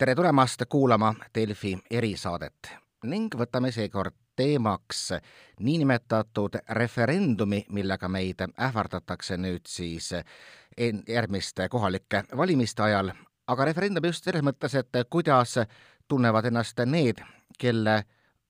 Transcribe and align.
tere 0.00 0.14
tulemast 0.14 0.62
kuulama 0.68 1.14
Delfi 1.34 1.78
erisaadet 1.90 2.68
ning 3.04 3.34
võtame 3.36 3.68
seekord 3.68 4.14
teemaks 4.36 5.10
niinimetatud 5.60 6.56
referendumi, 6.78 7.66
millega 7.68 8.08
meid 8.08 8.40
ähvardatakse 8.48 9.36
nüüd 9.36 9.68
siis 9.68 10.08
järgmiste 11.08 11.68
kohalike 11.68 12.22
valimiste 12.36 12.82
ajal, 12.86 13.12
aga 13.46 13.68
referendum 13.68 14.08
just 14.08 14.24
selles 14.24 14.40
mõttes, 14.40 14.78
et 14.80 15.02
kuidas 15.10 15.58
tunnevad 16.08 16.48
ennast 16.48 16.80
need, 16.86 17.20
kelle 17.58 18.00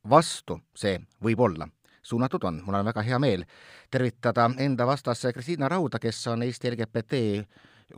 vastu 0.08 0.60
see 0.70 1.00
võib 1.18 1.42
olla 1.50 1.66
suunatud 2.02 2.46
on. 2.46 2.62
mul 2.64 2.78
on 2.78 2.86
väga 2.92 3.02
hea 3.02 3.18
meel 3.18 3.42
tervitada 3.90 4.52
enda 4.58 4.86
vastas 4.86 5.26
Kristiina 5.34 5.68
Rauda, 5.68 5.98
kes 5.98 6.26
on 6.26 6.46
Eesti 6.46 6.70
LGBT 6.70 7.24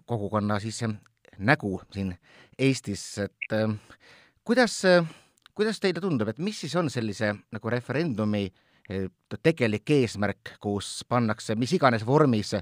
kogukonna 0.07 0.61
siis 0.61 0.81
nägu 1.39 1.81
siin 1.93 2.15
Eestis, 2.59 3.19
et 3.19 3.53
äh, 3.53 3.75
kuidas, 4.45 4.83
kuidas 5.55 5.81
teile 5.81 6.01
tundub, 6.01 6.29
et 6.29 6.39
mis 6.39 6.61
siis 6.61 6.77
on 6.77 6.91
sellise 6.91 7.35
nagu 7.53 7.71
referendumi 7.71 8.47
äh, 8.47 9.09
tegelik 9.43 9.91
eesmärk, 9.91 10.57
kus 10.61 11.03
pannakse 11.09 11.57
mis 11.57 11.73
iganes 11.73 12.07
vormis 12.07 12.55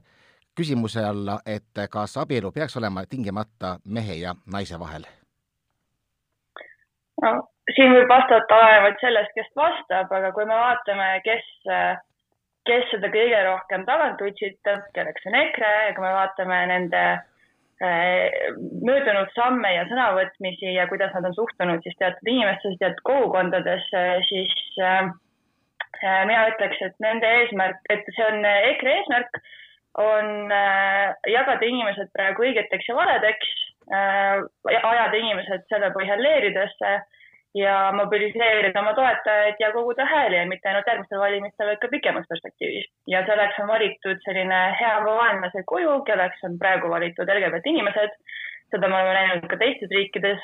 küsimuse 0.56 1.05
alla, 1.05 1.38
et 1.47 1.87
kas 1.91 2.16
abielu 2.19 2.52
peaks 2.52 2.77
olema 2.77 3.06
tingimata 3.06 3.78
mehe 3.84 4.20
ja 4.23 4.34
naise 4.52 4.78
vahel? 4.78 5.06
no 7.23 7.33
siin 7.75 7.92
võib 7.95 8.09
vastata 8.11 8.56
olenevalt 8.56 9.02
sellest, 9.02 9.33
kes 9.37 9.50
vastab, 9.56 10.12
aga 10.12 10.33
kui 10.37 10.47
me 10.48 10.56
vaatame, 10.56 11.09
kes, 11.27 11.48
kes 12.69 12.87
seda 12.92 13.11
kõige 13.12 13.42
rohkem 13.47 13.84
tagant 13.89 14.23
utsitab, 14.27 14.87
kelleks 14.97 15.28
on 15.30 15.39
EKRE 15.42 15.75
kui 15.97 16.06
me 16.06 16.14
vaatame 16.16 16.61
nende 16.72 17.03
eh, 17.12 17.20
möödunud 17.81 19.31
samme 19.33 19.70
ja 19.73 19.86
sõnavõtmisi 19.89 20.75
ja 20.75 20.84
kuidas 20.91 21.14
nad 21.17 21.31
on 21.31 21.36
suhtunud 21.36 21.81
siis 21.84 21.97
teatud 21.97 22.28
inimestesse, 22.28 22.77
teatud 22.83 23.00
kogukondadesse, 23.09 24.03
siis 24.28 24.53
äh, 24.84 25.09
mina 26.28 26.42
ütleks, 26.53 26.83
et 26.84 26.98
nende 27.00 27.31
eesmärk, 27.41 27.81
et 27.92 28.05
see 28.17 28.27
on 28.27 28.45
EKRE 28.45 28.97
eesmärk, 28.98 29.41
on 30.00 30.53
äh, 30.53 31.14
jagada 31.33 31.67
inimesed 31.67 32.12
praegu 32.17 32.45
õigeteks 32.47 32.91
ja 32.91 32.98
valedeks 32.98 33.55
äh,, 33.91 34.44
ajada 34.77 35.17
inimesed 35.17 35.65
selle 35.72 35.91
põhjal 35.97 36.22
leeridesse 36.22 36.92
ja 37.55 37.93
mobiliseerida 37.97 38.81
oma 38.81 38.93
toetajaid 38.95 39.59
ja 39.61 39.73
koguda 39.73 40.05
hääli 40.06 40.37
ja 40.37 40.47
mitte 40.47 40.69
ainult 40.69 40.87
järgmistel 40.87 41.19
valimistel, 41.19 41.67
vaid 41.67 41.81
ka 41.83 41.89
pikemas 41.91 42.27
perspektiivis. 42.29 42.87
ja 43.06 43.25
selleks 43.27 43.59
on 43.62 43.69
valitud 43.69 44.23
selline 44.25 44.61
hea 44.81 44.95
vaenlase 45.05 45.62
kuju, 45.73 46.01
kelleks 46.06 46.45
on 46.45 46.59
praegu 46.59 46.91
valitud 46.91 47.34
LGBT 47.34 47.67
inimesed. 47.75 48.11
seda 48.71 48.89
me 48.89 48.95
oleme 48.95 49.15
näinud 49.15 49.48
ka 49.51 49.56
teistes 49.56 49.91
riikides, 49.91 50.43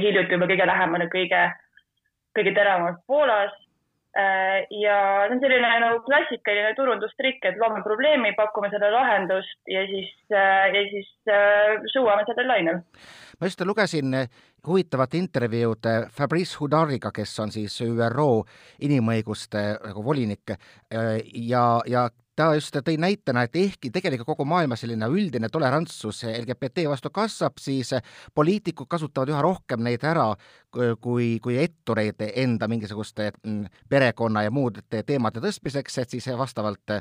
hiljuti 0.00 0.34
juba 0.34 0.48
kõige 0.50 0.66
lähemal 0.66 1.06
ja 1.06 1.08
kõige, 1.14 1.42
kõige 2.38 2.52
teravamalt 2.54 3.00
Poolas. 3.06 3.54
Äh, 4.16 4.64
ja 4.80 4.96
see 5.28 5.34
on 5.34 5.40
selline 5.42 5.70
nagu 5.82 5.98
klassikaline 6.06 6.70
turundustrikk, 6.78 7.42
et 7.44 7.58
loome 7.60 7.82
probleemi, 7.84 8.30
pakume 8.38 8.70
selle 8.72 8.88
lahendust 8.94 9.68
ja 9.68 9.82
siis, 9.90 10.14
äh, 10.32 10.72
ja 10.72 10.84
siis 10.88 11.10
äh, 11.28 11.84
suuame 11.92 12.24
sellel 12.24 12.48
lainel. 12.48 12.78
Ma 13.36 13.50
just 13.50 13.60
lugesin 13.68 14.16
huvitavat 14.66 15.18
intervjuud 15.20 15.90
Fabrice 16.16 16.56
Houdariga, 16.60 17.12
kes 17.12 17.34
on 17.44 17.52
siis 17.52 17.76
ÜRO 17.84 18.30
inimõiguste 18.88 19.66
nagu 19.84 20.04
volinik 20.06 20.56
ja, 20.56 21.66
ja 21.84 22.08
ta 22.36 22.50
just 22.54 22.76
tõi 22.84 22.96
näitena, 23.00 23.46
et 23.46 23.56
ehkki 23.56 23.90
tegelikult 23.90 24.28
kogu 24.34 24.44
maailmas 24.48 24.82
selline 24.84 25.08
üldine 25.08 25.48
tolerantsus 25.52 26.22
LGBT 26.28 26.86
vastu 26.90 27.10
kasvab, 27.14 27.58
siis 27.60 27.94
poliitikud 28.34 28.88
kasutavad 28.88 29.32
üha 29.32 29.42
rohkem 29.44 29.82
neid 29.86 30.04
ära 30.04 30.28
kui, 31.00 31.36
kui 31.42 31.58
ettureid 31.62 32.26
enda 32.34 32.68
mingisuguste 32.68 33.30
mm, 33.42 33.78
perekonna 33.88 34.46
ja 34.46 34.54
muude 34.54 34.84
teemade 34.90 35.40
tõstmiseks, 35.44 36.02
et 36.02 36.16
siis 36.16 36.28
vastavalt 36.38 36.98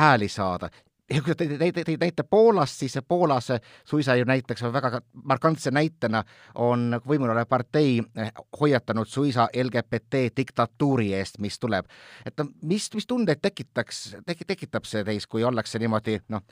hääli 0.00 0.28
saada 0.28 0.70
ja 1.10 1.20
kui 1.24 1.34
te 1.36 1.46
tõite 1.60 1.96
näite 2.00 2.24
Poolast, 2.30 2.80
siis 2.80 2.98
Poolas 3.08 3.50
suisa 3.84 4.16
ju 4.16 4.24
näiteks 4.28 4.64
väga 4.72 5.00
markantse 5.24 5.70
näitena 5.70 6.22
on 6.54 6.98
võimul 7.06 7.32
olev 7.34 7.48
partei 7.48 7.98
eh, 8.00 8.32
hoiatanud 8.60 9.08
suisa 9.08 9.48
LGBT 9.52 10.24
diktatuuri 10.36 11.12
eest, 11.14 11.38
mis 11.38 11.58
tuleb. 11.58 11.86
et 12.26 12.34
mis, 12.62 12.88
mis 12.94 13.06
tundeid 13.06 13.42
tekitaks 13.42 14.16
tek,, 14.26 14.46
tekitab 14.46 14.84
see 14.88 15.04
teis, 15.04 15.26
kui 15.26 15.44
ollakse 15.44 15.78
niimoodi 15.78 16.18
noh, 16.28 16.44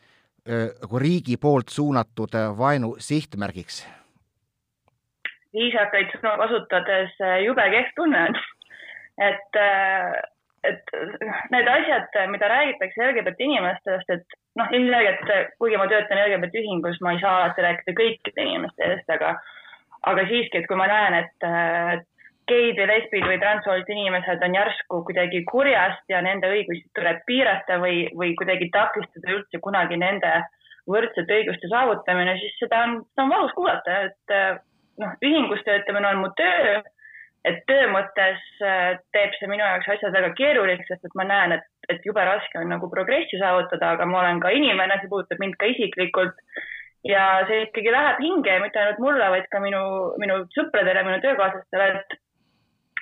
nagu 0.44 0.98
riigi 0.98 1.36
poolt 1.36 1.68
suunatud 1.68 2.36
vaenu 2.58 2.96
sihtmärgiks? 2.98 3.86
viisakaid 5.52 6.12
sõnu 6.16 6.36
kasutades 6.40 7.16
jube 7.44 7.64
kehv 7.74 7.90
tunne 7.96 8.22
on, 8.28 8.38
et 9.30 9.60
et 10.62 10.92
need 11.50 11.68
asjad, 11.68 12.14
mida 12.30 12.48
räägitakse 12.50 13.08
LGBT 13.08 13.48
inimestest, 13.48 14.14
et 14.14 14.38
noh, 14.60 14.70
ilmselgelt, 14.70 15.56
kuigi 15.58 15.80
ma 15.80 15.88
töötan 15.90 16.22
LGBT 16.22 16.62
ühingus, 16.62 17.00
ma 17.02 17.16
ei 17.16 17.20
saa 17.22 17.40
alati 17.40 17.64
rääkida 17.66 17.96
kõikide 17.98 18.46
inimeste 18.46 18.88
eest, 18.88 19.10
aga, 19.10 19.34
aga 20.12 20.26
siiski, 20.30 20.60
et 20.60 20.70
kui 20.70 20.78
ma 20.78 20.86
näen, 20.90 21.18
et 21.22 22.06
geid 22.50 22.78
või 22.78 22.88
lesbid 22.90 23.26
või 23.26 23.38
transsoolised 23.42 23.92
inimesed 23.94 24.42
on 24.42 24.56
järsku 24.56 25.02
kuidagi 25.08 25.42
kurjast 25.50 26.10
ja 26.10 26.22
nende 26.24 26.50
õigusi 26.50 26.82
tuleb 26.96 27.22
piirata 27.26 27.78
või, 27.82 28.08
või 28.18 28.34
kuidagi 28.38 28.68
takistada 28.74 29.36
üldse 29.36 29.60
kunagi 29.62 29.98
nende 29.98 30.32
võrdsete 30.90 31.38
õiguste 31.38 31.70
saavutamine, 31.70 32.34
siis 32.40 32.56
seda 32.58 32.82
on, 32.86 32.96
seda 33.12 33.26
on 33.26 33.34
valus 33.34 33.54
kuulata, 33.58 34.00
et 34.08 34.34
noh, 35.02 35.14
ühingus 35.22 35.62
töötamine 35.66 36.10
on 36.10 36.24
mu 36.24 36.32
töö 36.38 36.80
et 37.48 37.62
töö 37.66 37.86
mõttes 37.90 38.42
äh, 38.62 38.98
teeb 39.14 39.34
see 39.38 39.50
minu 39.50 39.64
jaoks 39.64 39.88
asjad 39.94 40.14
väga 40.14 40.32
keeruliseks, 40.38 40.90
sest 40.90 41.08
et 41.08 41.16
ma 41.18 41.26
näen, 41.26 41.56
et, 41.56 41.64
et 41.90 42.04
jube 42.06 42.22
raske 42.26 42.60
on 42.60 42.70
nagu 42.70 42.90
progressi 42.90 43.40
saavutada, 43.40 43.94
aga 43.96 44.06
ma 44.06 44.20
olen 44.22 44.42
ka 44.42 44.52
inimene, 44.54 45.00
see 45.00 45.10
puudutab 45.10 45.42
mind 45.42 45.58
ka 45.58 45.70
isiklikult. 45.74 46.38
ja 47.02 47.22
see 47.48 47.64
ikkagi 47.66 47.90
läheb 47.90 48.20
hinge, 48.22 48.58
mitte 48.62 48.78
ainult 48.78 49.00
mulle, 49.02 49.30
vaid 49.34 49.48
ka 49.50 49.58
minu, 49.62 49.82
minu 50.22 50.36
sõpradele, 50.54 51.02
minu 51.02 51.18
töökaaslastele, 51.24 51.88
et, 51.98 52.18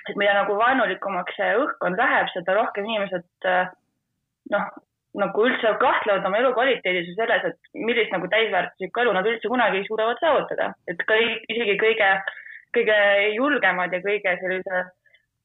et 0.09 0.15
mida 0.17 0.33
nagu 0.39 0.55
vaenulikumaks 0.57 1.37
see 1.37 1.51
õhkkond 1.59 2.01
läheb, 2.01 2.31
seda 2.33 2.57
rohkem 2.57 2.87
inimesed 2.89 3.49
äh, 3.51 3.69
noh, 4.49 4.71
nagu 5.21 5.45
üldse 5.45 5.73
kahtlevad 5.81 6.25
oma 6.25 6.39
elukvaliteedis 6.41 7.11
ja 7.11 7.17
selles, 7.19 7.47
et 7.51 7.79
millist 7.87 8.13
nagu 8.15 8.29
täisväärtuslikku 8.31 9.03
elu 9.03 9.13
nad 9.15 9.27
üldse 9.27 9.51
kunagi 9.51 9.83
suudavad 9.85 10.21
saavutada, 10.23 10.71
et 10.89 11.03
kõik, 11.09 11.43
isegi 11.51 11.77
kõige 11.81 12.11
kõige 12.75 12.97
julgemad 13.35 13.93
ja 13.93 14.01
kõige 14.03 14.37
sellise 14.41 14.85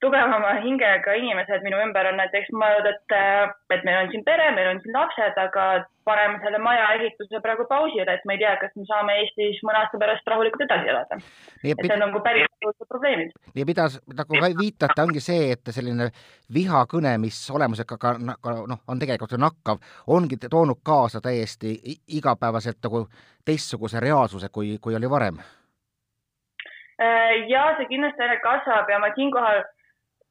tugevama 0.00 0.52
hingega 0.60 1.14
inimesed 1.16 1.64
minu 1.64 1.78
ümber 1.80 2.10
on 2.10 2.18
näiteks 2.20 2.52
mõelnud, 2.52 2.88
et, 2.90 3.14
et 3.72 3.84
meil 3.86 4.02
on 4.02 4.10
siin 4.12 4.24
pere, 4.26 4.50
meil 4.56 4.74
on 4.74 4.80
siin 4.82 4.96
lapsed, 4.96 5.38
aga 5.40 5.66
paneme 6.06 6.38
selle 6.42 6.60
maja 6.62 6.90
ehituse 6.98 7.40
praegu 7.42 7.64
pausile, 7.70 8.12
et 8.12 8.26
me 8.28 8.36
ei 8.36 8.42
tea, 8.42 8.52
kas 8.60 8.74
me 8.76 8.84
saame 8.88 9.16
Eestis 9.22 9.62
mõne 9.66 9.80
aasta 9.80 10.00
pärast 10.02 10.28
rahulikult 10.30 10.66
edasi 10.66 10.92
elada. 10.92 11.18
et 11.64 11.80
see 11.80 11.96
on 11.96 12.04
nagu 12.04 12.22
päris 12.24 12.46
suured 12.52 12.88
probleemid. 12.92 13.34
ja 13.56 13.66
mida 13.72 13.88
nagu 14.20 14.40
viitate, 14.60 15.02
ongi 15.02 15.24
see, 15.24 15.50
et 15.56 15.74
selline 15.78 16.10
vihakõne, 16.54 17.16
mis 17.22 17.40
olemusega 17.50 17.98
ka, 17.98 18.16
ka 18.44 18.56
noh, 18.68 18.84
on 18.86 19.00
tegelikult 19.02 19.32
ju 19.32 19.40
nakkav, 19.40 19.80
ongi 20.06 20.38
toonud 20.44 20.84
kaasa 20.84 21.24
täiesti 21.24 21.78
igapäevaselt 22.20 22.84
nagu 22.84 23.06
teistsuguse 23.46 24.00
reaalsuse, 24.02 24.52
kui, 24.52 24.76
kui 24.82 24.94
oli 24.94 25.10
varem 25.10 25.40
ja 27.50 27.70
see 27.76 27.90
kindlasti 27.90 28.22
aina 28.22 28.36
kasvab 28.44 28.88
ja 28.90 28.98
ma 29.02 29.10
siinkohal, 29.14 29.62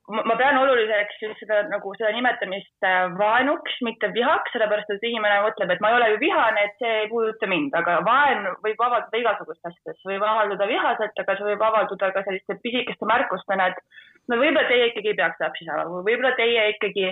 ma 0.08 0.36
pean 0.38 0.58
oluliseks 0.58 1.22
just 1.22 1.40
seda 1.42 1.64
nagu 1.70 1.94
seda 1.98 2.12
nimetamist 2.14 2.86
äh, 2.86 3.06
vaenuks, 3.20 3.78
mitte 3.86 4.12
vihaks, 4.14 4.54
sellepärast 4.54 4.92
et 4.94 5.06
inimene 5.10 5.40
mõtleb, 5.46 5.74
et 5.74 5.82
ma 5.82 5.92
ei 5.92 5.98
ole 6.00 6.10
ju 6.14 6.20
vihane, 6.22 6.66
et 6.66 6.82
see 6.82 6.92
ei 7.04 7.08
puuduta 7.10 7.50
mind, 7.50 7.74
aga 7.78 8.00
vaen 8.06 8.46
võib 8.66 8.82
avaldada 8.88 9.22
igasuguste 9.22 9.72
asjadest, 9.72 10.04
võib 10.10 10.26
avaldada 10.26 10.70
vihaselt, 10.70 11.24
aga 11.24 11.38
see 11.38 11.50
võib 11.50 11.66
avalduda 11.70 12.12
ka 12.14 12.26
selliste 12.28 12.60
pisikeste 12.66 13.10
märkustena, 13.10 13.72
et 13.72 14.04
no 14.30 14.42
võib-olla 14.42 14.68
teie 14.70 14.92
ikkagi 14.92 15.14
ei 15.14 15.20
peaks 15.22 15.42
lapsi 15.42 15.66
saama 15.66 15.90
või 15.90 16.06
võib-olla 16.12 16.36
teie 16.38 16.70
ikkagi 16.76 17.10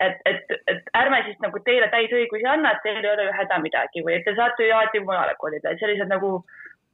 et, 0.00 0.22
et, 0.24 0.54
et 0.70 0.94
ärme 0.96 1.20
siis 1.26 1.38
nagu 1.44 1.60
teile 1.66 1.90
täisõigusi 1.92 2.46
anna, 2.48 2.72
et 2.72 2.82
teil 2.86 3.02
ei 3.02 3.10
ole 3.10 3.26
ju 3.26 3.36
häda 3.36 3.58
midagi 3.62 4.04
või 4.06 4.16
et 4.16 4.26
te 4.26 4.34
saate 4.38 4.66
ju 4.66 4.74
alati 4.76 5.02
mujale 5.04 5.34
kolida, 5.42 5.74
et 5.74 5.82
sellised 5.82 6.08
nagu 6.10 6.38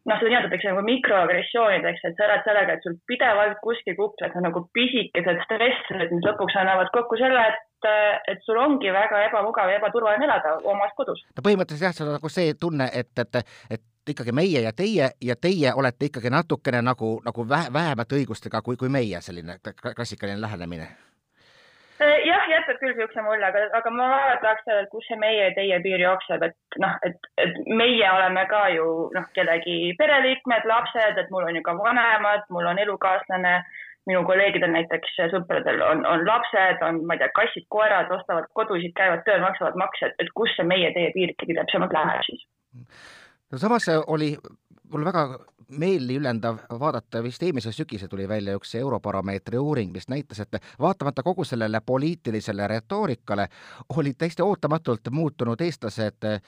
noh, 0.06 0.18
seda 0.18 0.30
nimetatakse 0.30 0.70
nagu 0.70 0.84
mikroagressioonideks, 0.86 2.04
et 2.06 2.18
sa 2.18 2.28
elad 2.28 2.44
sellega, 2.46 2.76
et 2.76 2.86
sul 2.86 2.96
pidevalt 3.10 3.58
kuskil 3.64 3.96
kuklas 3.98 4.36
on 4.38 4.46
nagu 4.48 4.62
pisikesed 4.76 5.42
stressorid, 5.46 6.14
mis 6.14 6.28
lõpuks 6.28 6.58
annavad 6.60 6.92
kokku 6.94 7.18
selle, 7.20 7.42
et, 7.50 7.90
et 8.32 8.46
sul 8.46 8.60
ongi 8.62 8.92
väga 8.94 9.24
ebamugav 9.28 9.72
ja 9.72 9.80
ebaturvaline 9.80 10.28
elada 10.28 10.56
omas 10.64 10.94
kodus. 10.98 11.24
no 11.36 11.44
põhimõtteliselt 11.46 11.88
jah, 11.90 11.96
see 11.96 12.06
on 12.06 12.16
nagu 12.18 12.32
see 12.32 12.54
tunne, 12.60 12.88
et, 12.92 13.12
et, 13.24 13.42
et 13.70 14.14
ikkagi 14.14 14.34
meie 14.36 14.62
ja 14.62 14.72
teie 14.76 15.10
ja 15.22 15.36
teie 15.40 15.74
olete 15.74 16.10
ikkagi 16.10 16.30
natukene 16.30 16.82
nagu, 16.86 17.16
nagu 17.26 17.48
vähe, 17.48 17.72
vähemate 17.72 18.20
õigustega 18.20 18.62
kui, 18.62 18.78
kui 18.78 18.92
meie, 18.92 19.20
selline 19.22 19.58
klassikaline 19.82 20.40
lähenemine 20.40 20.88
jah, 22.26 22.44
jätab 22.50 22.78
küll 22.80 22.92
niisuguse 22.92 23.24
mulje, 23.24 23.46
aga, 23.46 23.64
aga 23.78 23.92
ma 23.94 24.08
et 24.34 24.90
kus 24.92 25.06
see 25.08 25.18
meie 25.20 25.48
ja 25.48 25.54
teie 25.56 25.78
piir 25.84 26.02
jookseb, 26.02 26.44
et 26.46 26.78
noh, 26.82 26.94
et, 27.06 27.30
et 27.42 27.58
meie 27.66 28.10
oleme 28.10 28.44
ka 28.50 28.66
ju 28.74 28.86
noh, 29.14 29.26
kellegi 29.38 29.94
pereliikmed, 29.98 30.68
lapsed, 30.70 31.20
et 31.22 31.32
mul 31.34 31.48
on 31.48 31.58
ju 31.58 31.64
ka 31.66 31.76
vanemad, 31.78 32.46
mul 32.50 32.70
on 32.72 32.82
elukaaslane, 32.82 33.56
minu 34.06 34.22
kolleegidel 34.26 34.70
näiteks 34.70 35.16
sõpradel 35.32 35.82
on, 35.82 36.04
on 36.06 36.22
lapsed, 36.26 36.82
on, 36.86 37.02
ma 37.06 37.16
ei 37.16 37.22
tea, 37.22 37.32
kassid-koerad, 37.38 38.12
ostavad 38.14 38.46
kodusid, 38.58 38.94
käivad 38.98 39.24
tööl, 39.26 39.42
maksavad 39.42 39.78
makse, 39.80 40.12
et 40.22 40.30
kus 40.38 40.52
see 40.58 40.66
meie-teie 40.68 41.10
piir 41.16 41.34
ikkagi 41.34 41.58
täpsemalt 41.58 41.96
läheb 41.96 42.22
siis? 42.28 42.46
no 43.50 43.58
samas 43.62 43.88
oli 44.06 44.34
mul 44.90 45.04
väga 45.04 45.26
meeli 45.68 46.16
ülendav 46.20 46.60
vaadata, 46.80 47.22
vist 47.24 47.42
eelmisel 47.42 47.74
sügisel 47.74 48.10
tuli 48.10 48.28
välja 48.28 48.54
üks 48.58 48.74
Eurobaromeetri 48.78 49.58
uuring, 49.58 49.92
mis 49.94 50.08
näitas, 50.08 50.40
et 50.44 50.58
vaatamata 50.80 51.24
kogu 51.26 51.44
sellele 51.44 51.80
poliitilisele 51.86 52.68
retoorikale, 52.70 53.48
olid 53.96 54.18
täiesti 54.18 54.44
ootamatult 54.46 55.10
muutunud 55.10 55.60
eestlased 55.60 56.28
eh, 56.30 56.42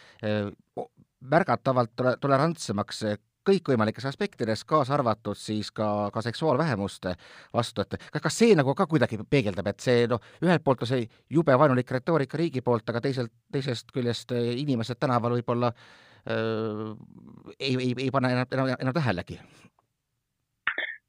märgatavalt 1.20 1.96
tolerantsemaks 2.20 3.02
kõikvõimalikes 3.48 4.04
aspektides, 4.10 4.62
kaasa 4.68 4.94
arvatud 4.98 5.38
siis 5.38 5.70
ka, 5.72 6.10
ka 6.12 6.22
seksuaalvähemuste 6.22 7.14
vastu, 7.54 7.80
et 7.80 7.96
kas 8.22 8.36
see 8.42 8.56
nagu 8.58 8.74
ka 8.76 8.86
kuidagi 8.86 9.18
peegeldab, 9.30 9.70
et 9.72 9.80
see 9.80 10.04
noh, 10.10 10.20
ühelt 10.44 10.62
poolt 10.64 10.84
on 10.84 10.90
see 10.90 11.06
jube 11.32 11.56
vaenulik 11.58 11.90
retoorika 11.96 12.38
riigi 12.38 12.60
poolt, 12.62 12.90
aga 12.92 13.00
teiselt, 13.08 13.32
teisest 13.52 13.94
küljest 13.94 14.34
inimesed 14.36 15.00
tänaval 15.00 15.38
võib-olla 15.38 15.72
äh, 15.72 16.07
ei, 16.28 17.72
ei, 17.72 17.94
ei 18.06 18.10
pane 18.12 18.32
enam, 18.34 18.46
enam, 18.52 18.74
enam 18.76 18.96
tähelegi 18.96 19.38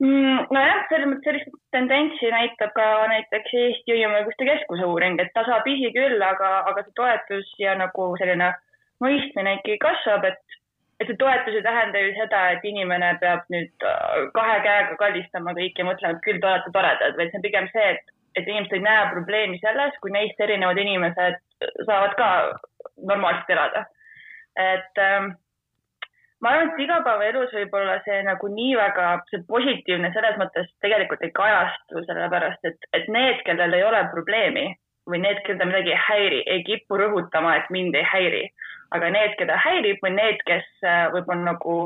mm,? 0.03 0.47
nojah, 0.55 0.85
selles 0.91 1.09
mõttes 1.11 1.27
sellist 1.27 1.57
tendentsi 1.75 2.31
näitab 2.33 2.71
ka 2.77 2.87
näiteks 3.11 3.55
Eesti 3.63 3.97
Inimõiguste 3.97 4.47
Keskuse 4.47 4.87
uuring, 4.87 5.19
et 5.21 5.33
tasapisi 5.35 5.91
küll, 5.95 6.21
aga, 6.23 6.53
aga 6.71 6.85
see 6.85 6.95
toetus 6.99 7.51
ja 7.61 7.75
nagu 7.79 8.11
selline 8.21 8.53
mõistmine 9.03 9.59
ikkagi 9.59 9.79
kasvab, 9.83 10.29
et 10.31 10.59
et 10.99 11.07
see 11.07 11.19
toetus 11.19 11.55
ei 11.55 11.63
tähenda 11.63 11.99
ju 12.03 12.15
seda, 12.17 12.39
et 12.53 12.65
inimene 12.67 13.13
peab 13.21 13.45
nüüd 13.53 13.85
äh, 13.87 14.25
kahe 14.35 14.57
käega 14.65 14.97
kallistama 14.99 15.53
kõiki 15.55 15.79
ja 15.79 15.87
mõtlema, 15.87 16.17
et 16.17 16.25
küll 16.25 16.41
te 16.41 16.49
olete 16.49 16.73
toredad, 16.75 17.15
vaid 17.15 17.31
see 17.31 17.39
on 17.39 17.45
pigem 17.45 17.69
see, 17.71 17.85
et, 17.93 18.11
et 18.35 18.49
inimesed 18.49 18.75
ei 18.75 18.83
näe 18.83 19.05
probleemi 19.13 19.61
selles, 19.63 19.95
kui 20.03 20.11
neist 20.11 20.43
erinevad 20.43 20.81
inimesed 20.83 21.39
saavad 21.87 22.17
ka 22.19 22.27
normaalselt 23.07 23.55
elada. 23.55 23.85
Et 24.57 25.01
ähm, 25.03 25.31
ma 26.41 26.53
arvan, 26.55 26.73
et 26.73 26.83
igapäevaelus 26.85 27.53
võib-olla 27.53 27.99
see 28.05 28.21
nagu 28.27 28.51
nii 28.53 28.75
väga, 28.79 29.09
see 29.29 29.43
positiivne 29.47 30.13
selles 30.15 30.37
mõttes 30.41 30.71
tegelikult 30.85 31.23
ei 31.25 31.35
kajastu, 31.35 32.05
sellepärast 32.07 32.71
et, 32.71 32.89
et 32.93 33.09
need, 33.11 33.43
kellel 33.45 33.73
ei 33.77 33.83
ole 33.83 34.05
probleemi 34.13 34.71
või 35.09 35.21
need, 35.23 35.43
keda 35.45 35.65
midagi 35.65 35.93
ei 35.93 36.01
häiri, 36.07 36.41
ei 36.45 36.63
kipu 36.63 36.97
rõhutama, 37.01 37.55
et 37.57 37.69
mind 37.73 37.95
ei 37.97 38.05
häiri 38.05 38.43
aga 38.95 39.11
need, 39.13 39.35
keda 39.39 39.57
häirib 39.63 40.01
või 40.03 40.15
need, 40.15 40.41
kes 40.49 40.67
äh, 40.85 41.07
võib-olla 41.13 41.53
nagu 41.53 41.77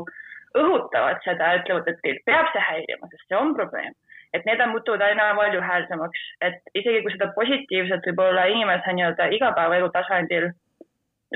õhutavad 0.54 1.20
seda, 1.26 1.54
ütlevad, 1.60 1.88
et 1.90 2.00
teid 2.04 2.20
peab 2.28 2.50
see 2.52 2.62
häirima, 2.62 3.10
sest 3.10 3.26
see 3.28 3.38
on 3.38 3.54
probleem. 3.58 3.94
et 4.34 4.42
need 4.48 4.58
on 4.58 4.72
muutuvad 4.74 5.02
aina 5.06 5.28
valjuhäälsemaks, 5.38 6.22
et 6.42 6.56
isegi 6.74 7.04
kui 7.04 7.12
seda 7.14 7.28
positiivset 7.36 8.06
võib-olla 8.08 8.48
inimese 8.50 8.94
nii-öelda 8.96 9.28
igapäevaelu 9.36 9.92
tasandil 9.94 10.48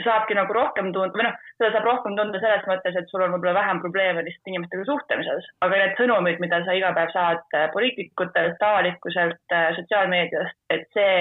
saabki 0.05 0.37
nagu 0.39 0.55
rohkem 0.55 0.93
tunda 0.95 1.17
või 1.17 1.27
noh, 1.27 1.37
seda 1.59 1.71
saab 1.75 1.89
rohkem 1.89 2.17
tunda 2.19 2.41
selles 2.43 2.67
mõttes, 2.71 2.97
et 2.99 3.11
sul 3.11 3.25
on 3.25 3.35
võib-olla 3.35 3.57
vähem 3.59 3.83
probleeme 3.85 4.25
lihtsalt 4.27 4.53
inimestega 4.53 4.87
suhtlemises, 4.89 5.51
aga 5.67 5.81
need 5.83 5.97
sõnumid, 6.01 6.41
mida 6.45 6.61
sa 6.67 6.77
iga 6.79 6.93
päev 6.97 7.13
saad 7.15 7.59
äh, 7.59 7.67
poliitikutelt, 7.75 8.63
avalikkuselt, 8.71 9.43
äh, 9.55 9.69
sotsiaalmeediast, 9.79 10.57
et 10.75 10.87
see 10.97 11.19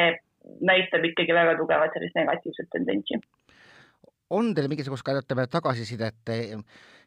näitab 0.68 1.06
ikkagi 1.09 1.35
väga 1.35 1.57
tugevat 1.59 1.95
sellist 1.95 2.15
negatiivset 2.15 2.69
tendentsi. 2.71 3.19
On 4.38 4.53
teil 4.56 4.69
mingisugust 4.71 5.06
ka 5.07 5.15
ütleme 5.19 5.47
tagasisidet, 5.51 6.31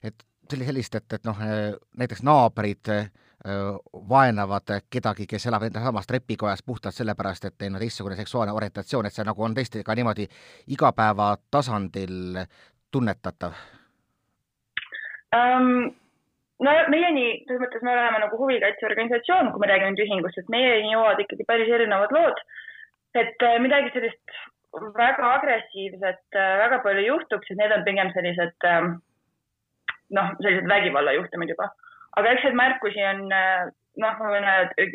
et 0.05 0.27
sellist, 0.51 0.97
et, 0.97 1.19
et 1.19 1.27
noh, 1.29 1.41
näiteks 2.01 2.25
naabrid 2.27 2.89
vaenavad 4.09 4.75
kedagi, 4.93 5.27
kes 5.27 5.47
elab 5.49 5.63
enda 5.63 5.81
samas 5.81 6.07
trepikojas 6.07 6.63
puhtalt 6.67 6.95
sellepärast, 6.95 7.45
et 7.45 7.55
neil 7.63 7.79
on 7.79 7.81
teistsugune 7.81 8.17
seksuaalne 8.19 8.53
orientatsioon, 8.53 9.07
et 9.07 9.17
see 9.17 9.25
nagu 9.25 9.45
on 9.45 9.55
tõesti 9.57 9.85
ka 9.87 9.97
niimoodi 9.97 10.29
igapäevatasandil 10.77 12.45
tunnetatav 12.93 13.57
um...? 15.37 15.91
no 16.61 16.73
meieni, 16.93 17.27
selles 17.49 17.63
mõttes 17.63 17.85
me 17.87 17.95
oleme 17.95 18.21
nagu 18.21 18.39
huvikaitseorganisatsioon, 18.43 19.53
kui 19.53 19.63
me 19.63 19.69
räägime 19.71 19.95
nüüd 19.95 20.05
ühingust, 20.05 20.41
et 20.41 20.51
meieni 20.53 20.93
jõuavad 20.93 21.23
ikkagi 21.25 21.47
päris 21.49 21.71
erinevad 21.73 22.13
lood. 22.13 22.43
et 23.17 23.47
midagi 23.65 23.91
sellist 23.95 24.41
väga 24.97 25.31
agressiivset 25.39 26.37
väga 26.37 26.79
palju 26.85 27.07
juhtuks, 27.07 27.51
et 27.51 27.59
need 27.59 27.73
on 27.75 27.87
pigem 27.89 28.13
sellised 28.15 28.69
noh, 30.19 30.35
sellised 30.43 30.69
vägivallajuhtumid 30.69 31.55
juba. 31.55 31.71
Aga 32.19 32.33
eks 32.33 32.47
neid 32.47 32.59
märkusi 32.59 33.05
on 33.07 33.27
äh, 33.35 33.69
noh, 34.01 34.17
ma 34.21 34.31
võin 34.33 34.47
öelda, 34.47 34.87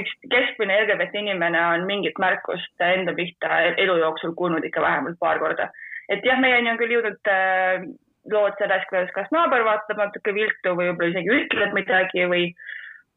üks 0.00 0.14
keskmine 0.32 0.80
LGBT 0.84 1.22
inimene 1.22 1.60
on 1.74 1.86
mingit 1.88 2.18
märkust 2.22 2.84
enda 2.84 3.14
pihta 3.16 3.62
elu 3.76 3.98
jooksul 4.02 4.34
kuulnud 4.38 4.64
ikka 4.64 4.82
vähemalt 4.84 5.18
paar 5.20 5.40
korda. 5.42 5.70
et 6.08 6.24
jah, 6.24 6.40
meieni 6.40 6.70
on 6.72 6.80
küll 6.80 6.96
jõudnud 6.96 7.32
äh, 7.32 7.86
lood 8.32 8.58
sellest, 8.60 8.88
kuidas 8.90 9.12
kas 9.16 9.30
naaber 9.34 9.64
vaatab 9.66 10.00
natuke 10.00 10.34
viltu 10.36 10.74
või 10.74 10.90
võib-olla 10.90 11.12
isegi 11.14 11.34
ütleb 11.42 11.76
midagi 11.76 12.26
või, 12.32 12.50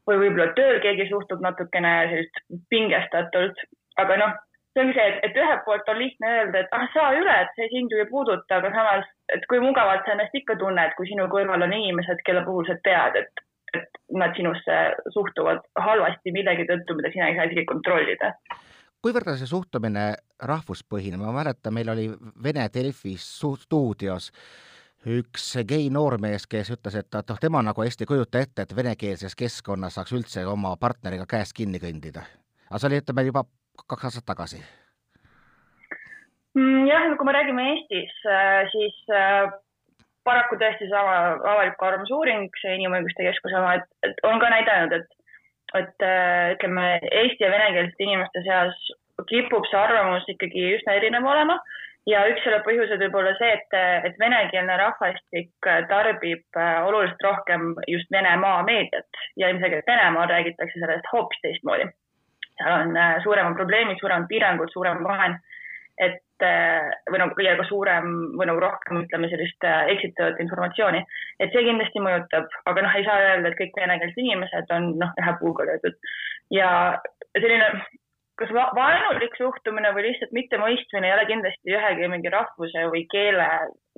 või 0.08 0.22
võib-olla 0.26 0.52
tööl 0.58 0.80
keegi 0.84 1.10
suhtub 1.10 1.44
natukene 1.44 1.94
sellist 2.12 2.42
pingestatult, 2.72 3.68
aga 4.04 4.24
noh 4.24 4.40
see 4.72 4.84
ongi 4.86 4.96
see, 4.96 5.08
et, 5.10 5.24
et 5.28 5.40
ühelt 5.40 5.66
poolt 5.66 5.90
on 5.92 6.00
lihtne 6.00 6.36
öelda, 6.36 6.62
et 6.62 6.76
ah, 6.76 6.86
saa 6.94 7.10
üle, 7.18 7.34
et 7.44 7.58
see 7.58 7.68
sind 7.74 7.92
ju 7.92 8.00
ei 8.00 8.08
puuduta, 8.08 8.60
aga 8.60 8.72
samas, 8.76 9.10
et 9.36 9.46
kui 9.50 9.62
mugavalt 9.64 10.06
sa 10.06 10.16
ennast 10.16 10.36
ikka 10.38 10.58
tunned, 10.60 10.96
kui 10.98 11.08
sinu 11.10 11.28
kõrval 11.32 11.66
on 11.68 11.76
inimesed, 11.76 12.24
kelle 12.28 12.44
puhul 12.48 12.68
sa 12.68 12.78
tead, 12.86 13.20
et, 13.22 13.46
et 13.78 14.02
nad 14.18 14.36
sinusse 14.38 14.80
suhtuvad 15.16 15.64
halvasti 15.80 16.34
millegi 16.36 16.68
tõttu, 16.70 16.98
mida 16.98 17.14
sina 17.14 17.30
ei 17.30 17.38
saa 17.40 17.48
isegi 17.50 17.66
kontrollida. 17.70 18.34
kuivõrd 19.02 19.32
on 19.34 19.40
see 19.40 19.50
suhtumine 19.50 20.10
rahvuspõhine, 20.52 21.18
ma 21.18 21.32
mäletan, 21.36 21.74
meil 21.74 21.90
oli 21.90 22.10
Vene 22.44 22.68
Delfis 22.74 23.26
stuudios 23.40 24.30
üks 25.08 25.56
gei 25.66 25.90
noormees, 25.90 26.46
kes 26.48 26.70
ütles, 26.76 26.96
et 27.00 27.18
noh, 27.30 27.40
tema 27.42 27.64
nagu 27.66 27.82
hästi 27.82 28.06
ei 28.06 28.12
kujuta 28.12 28.44
ette, 28.44 28.68
et 28.68 28.76
venekeelses 28.76 29.36
keskkonnas 29.36 29.98
saaks 29.98 30.14
üldse 30.14 30.46
oma 30.46 30.76
partneriga 30.78 31.26
käest 31.26 31.58
kinni 31.58 31.82
kõndida. 31.82 32.28
aga 32.70 32.80
see 32.80 32.92
oli, 32.92 33.02
ütleme, 33.02 33.26
juba 33.32 33.46
kaks 33.88 34.12
aastat 34.12 34.30
tagasi? 34.30 34.62
Mm, 36.52 36.86
jah, 36.90 37.06
no 37.08 37.16
kui 37.16 37.28
me 37.28 37.32
räägime 37.32 37.64
Eestis, 37.72 38.16
äh, 38.28 38.66
siis 38.74 38.96
äh, 39.16 39.48
paraku 40.28 40.58
tõesti 40.60 40.90
sama 40.92 41.38
avaliku 41.48 41.88
arvamuse 41.88 42.12
uuring, 42.18 42.50
see 42.60 42.74
Inimõiguste 42.76 43.24
Keskuse 43.24 43.56
oma, 43.56 43.78
et, 44.04 44.18
on 44.28 44.42
ka 44.42 44.50
näidanud, 44.52 44.98
et, 44.98 45.38
et 45.80 46.04
äh, 46.08 46.50
ütleme, 46.58 46.88
eesti 47.22 47.46
ja 47.46 47.54
venekeelsete 47.54 48.04
inimeste 48.04 48.44
seas 48.44 48.82
kipub 49.30 49.70
see 49.70 49.80
arvamus 49.80 50.28
ikkagi 50.34 50.74
üsna 50.76 50.98
erinev 51.00 51.30
olema. 51.30 51.56
Ja 52.10 52.26
üks 52.26 52.42
selle 52.44 52.58
põhjused 52.66 52.98
võib 52.98 53.16
olla 53.20 53.32
see, 53.38 53.52
et, 53.54 53.76
et 54.10 54.16
venekeelne 54.18 54.74
rahvastik 54.80 55.68
tarbib 55.92 56.58
oluliselt 56.58 57.22
rohkem 57.22 57.76
just 57.86 58.10
Venemaa 58.12 58.64
meediat. 58.66 59.20
Ja 59.38 59.52
ilmselgelt 59.54 59.86
Venemaal 59.86 60.26
räägitakse 60.34 60.82
sellest 60.82 61.06
hoopis 61.14 61.44
teistmoodi. 61.46 61.86
Seal 62.58 62.74
on 62.74 62.98
suuremad 63.22 63.54
probleemid, 63.60 64.02
suuremad 64.02 64.26
piirangud, 64.34 64.74
suurem 64.74 65.06
vaen, 65.06 65.38
et 65.98 66.46
äh, 66.46 66.92
või 67.12 67.22
nagu 67.22 67.46
ja 67.46 67.56
ka 67.60 67.66
suurem 67.70 68.12
või 68.40 68.48
nagu 68.50 68.62
rohkem, 68.64 69.04
ütleme 69.06 69.30
sellist 69.32 69.68
äh, 69.68 69.92
eksitavat 69.96 70.40
informatsiooni, 70.44 71.02
et 71.40 71.54
see 71.54 71.66
kindlasti 71.68 72.04
mõjutab, 72.04 72.48
aga 72.72 72.86
noh, 72.86 72.98
ei 72.98 73.08
saa 73.08 73.26
öelda, 73.26 73.52
et 73.52 73.60
kõik 73.60 73.82
venekeelsed 73.82 74.22
inimesed 74.24 74.76
on 74.78 74.94
noh, 75.02 75.12
ühe 75.22 75.36
puuga 75.42 75.68
löödud. 75.70 76.00
Ja 76.52 76.72
selline 77.38 77.74
kas 78.42 78.52
vaenulik 78.76 79.36
suhtumine 79.38 79.92
või 79.96 80.08
lihtsalt 80.08 80.34
mittemõistmine 80.36 81.08
ei 81.08 81.14
ole 81.14 81.28
kindlasti 81.30 81.76
ühegi 81.76 82.10
mingi 82.10 82.32
rahvuse 82.34 82.86
või 82.94 83.04
keele 83.12 83.48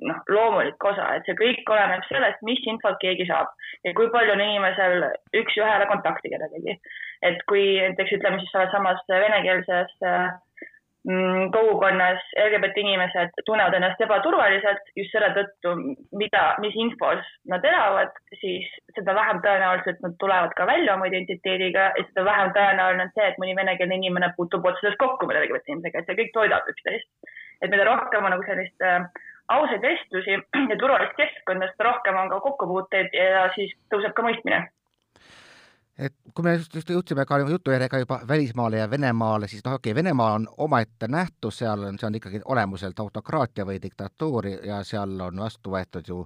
noh, 0.04 0.20
loomulik 0.28 0.84
osa, 0.90 1.06
et 1.16 1.28
see 1.28 1.36
kõik 1.38 1.70
oleneb 1.70 2.04
sellest, 2.08 2.42
mis 2.46 2.60
infot 2.68 2.98
keegi 3.02 3.26
saab 3.30 3.52
ja 3.86 3.94
kui 3.96 4.10
palju 4.12 4.34
on 4.34 4.42
inimesel 4.44 5.06
üks-ühele 5.40 5.88
kontakti 5.90 6.32
kellegagi. 6.32 6.76
Et 7.24 7.44
kui 7.48 7.64
näiteks 7.80 8.18
ütleme 8.18 8.40
siis 8.42 8.52
selles 8.52 8.74
samas 8.74 9.00
venekeelses 9.08 9.94
mm, 10.02 10.34
kogukonnas 11.52 12.20
LGBT 12.40 12.80
inimesed 12.80 13.34
tunnevad 13.44 13.74
ennast 13.76 14.00
ebaturvaliselt 14.00 14.86
just 14.96 15.12
selle 15.12 15.28
tõttu, 15.36 15.74
mida, 16.16 16.44
mis 16.64 16.76
infos 16.80 17.20
nad 17.50 17.64
elavad, 17.68 18.14
siis 18.40 18.70
seda 18.96 19.12
vähem 19.16 19.42
tõenäoliselt 19.44 20.00
nad 20.00 20.16
tulevad 20.22 20.54
ka 20.56 20.66
välja 20.70 20.94
oma 20.96 21.10
identiteediga 21.10 21.90
ja 21.98 22.06
seda 22.08 22.24
vähem 22.24 22.54
tõenäoline 22.56 23.04
on 23.04 23.12
see, 23.12 23.26
et 23.28 23.40
mõni 23.42 23.56
venekeelne 23.58 24.00
inimene 24.00 24.32
puutub 24.38 24.64
otseselt 24.64 24.96
kokku 25.02 25.28
mõne 25.28 25.44
LGBT 25.44 25.74
inimesega, 25.74 26.00
et 26.00 26.08
see 26.08 26.20
kõik 26.22 26.32
toidab 26.38 26.72
üksteist. 26.72 27.10
et 27.60 27.70
mida 27.70 27.84
rohkem 27.84 28.24
on 28.24 28.34
nagu 28.34 28.44
sellist 28.48 28.82
äh, 28.84 29.04
ausaid 29.52 29.84
vestlusi 29.84 30.38
ja 30.70 30.78
turvalist 30.80 31.16
keskkonda, 31.20 31.68
seda 31.74 31.90
rohkem 31.90 32.16
on 32.16 32.32
ka 32.32 32.40
kokkupuuteid 32.48 33.12
ja 33.12 33.44
siis 33.58 33.76
tõuseb 33.92 34.16
ka 34.16 34.24
mõistmine 34.24 34.64
et 35.98 36.14
kui 36.34 36.42
me 36.42 36.56
just, 36.56 36.74
just 36.74 36.90
jõudsime 36.90 37.22
ka 37.26 37.38
jutujärjega 37.38 38.00
juba 38.02 38.18
välismaale 38.28 38.80
ja 38.80 38.88
Venemaale, 38.90 39.48
siis 39.48 39.62
noh, 39.64 39.76
okei 39.78 39.92
okay,, 39.92 40.02
Venemaa 40.02 40.32
on 40.34 40.48
omaette 40.66 41.08
nähtus, 41.08 41.60
seal 41.62 41.84
on, 41.86 41.98
see 42.00 42.08
on 42.08 42.18
ikkagi 42.18 42.40
olemuselt 42.50 42.98
autokraatia 43.00 43.66
või 43.68 43.78
diktatuur 43.82 44.48
ja 44.66 44.80
seal 44.84 45.14
on 45.22 45.38
vastu 45.44 45.70
võetud 45.70 46.10
ju 46.10 46.18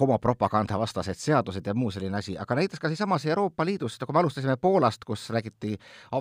homopropaganda 0.00 0.78
vastased 0.78 1.20
seadused 1.20 1.66
ja 1.66 1.74
muu 1.78 1.92
selline 1.94 2.18
asi, 2.18 2.34
aga 2.38 2.58
näiteks 2.58 2.82
ka 2.82 2.90
siinsamas 2.90 3.26
Euroopa 3.26 3.66
Liidus, 3.66 4.00
kui 4.02 4.14
me 4.14 4.22
alustasime 4.24 4.56
Poolast, 4.56 5.06
kus 5.06 5.28
räägiti 5.30 5.76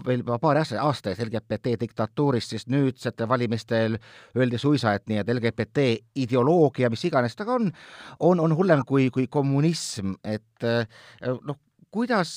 veel 0.06 0.24
paari 0.28 0.62
aasta 0.62 1.10
eest 1.10 1.26
LGBT 1.26 1.74
diktatuurist, 1.82 2.54
siis 2.54 2.68
nüüdsete 2.70 3.28
valimistel 3.28 3.98
öeldi 4.38 4.62
suisa, 4.62 4.94
et 4.94 5.08
nii, 5.10 5.24
et 5.24 5.34
LGBT 5.34 5.88
ideoloogia, 6.16 6.92
mis 6.94 7.06
iganes 7.10 7.36
ta 7.36 7.46
ka 7.46 7.58
on, 7.58 7.72
on, 8.20 8.40
on 8.40 8.58
hullem 8.58 8.86
kui, 8.86 9.10
kui 9.10 9.26
kommunism, 9.28 10.14
et 10.24 10.68
noh, 11.42 11.58
kuidas, 11.98 12.32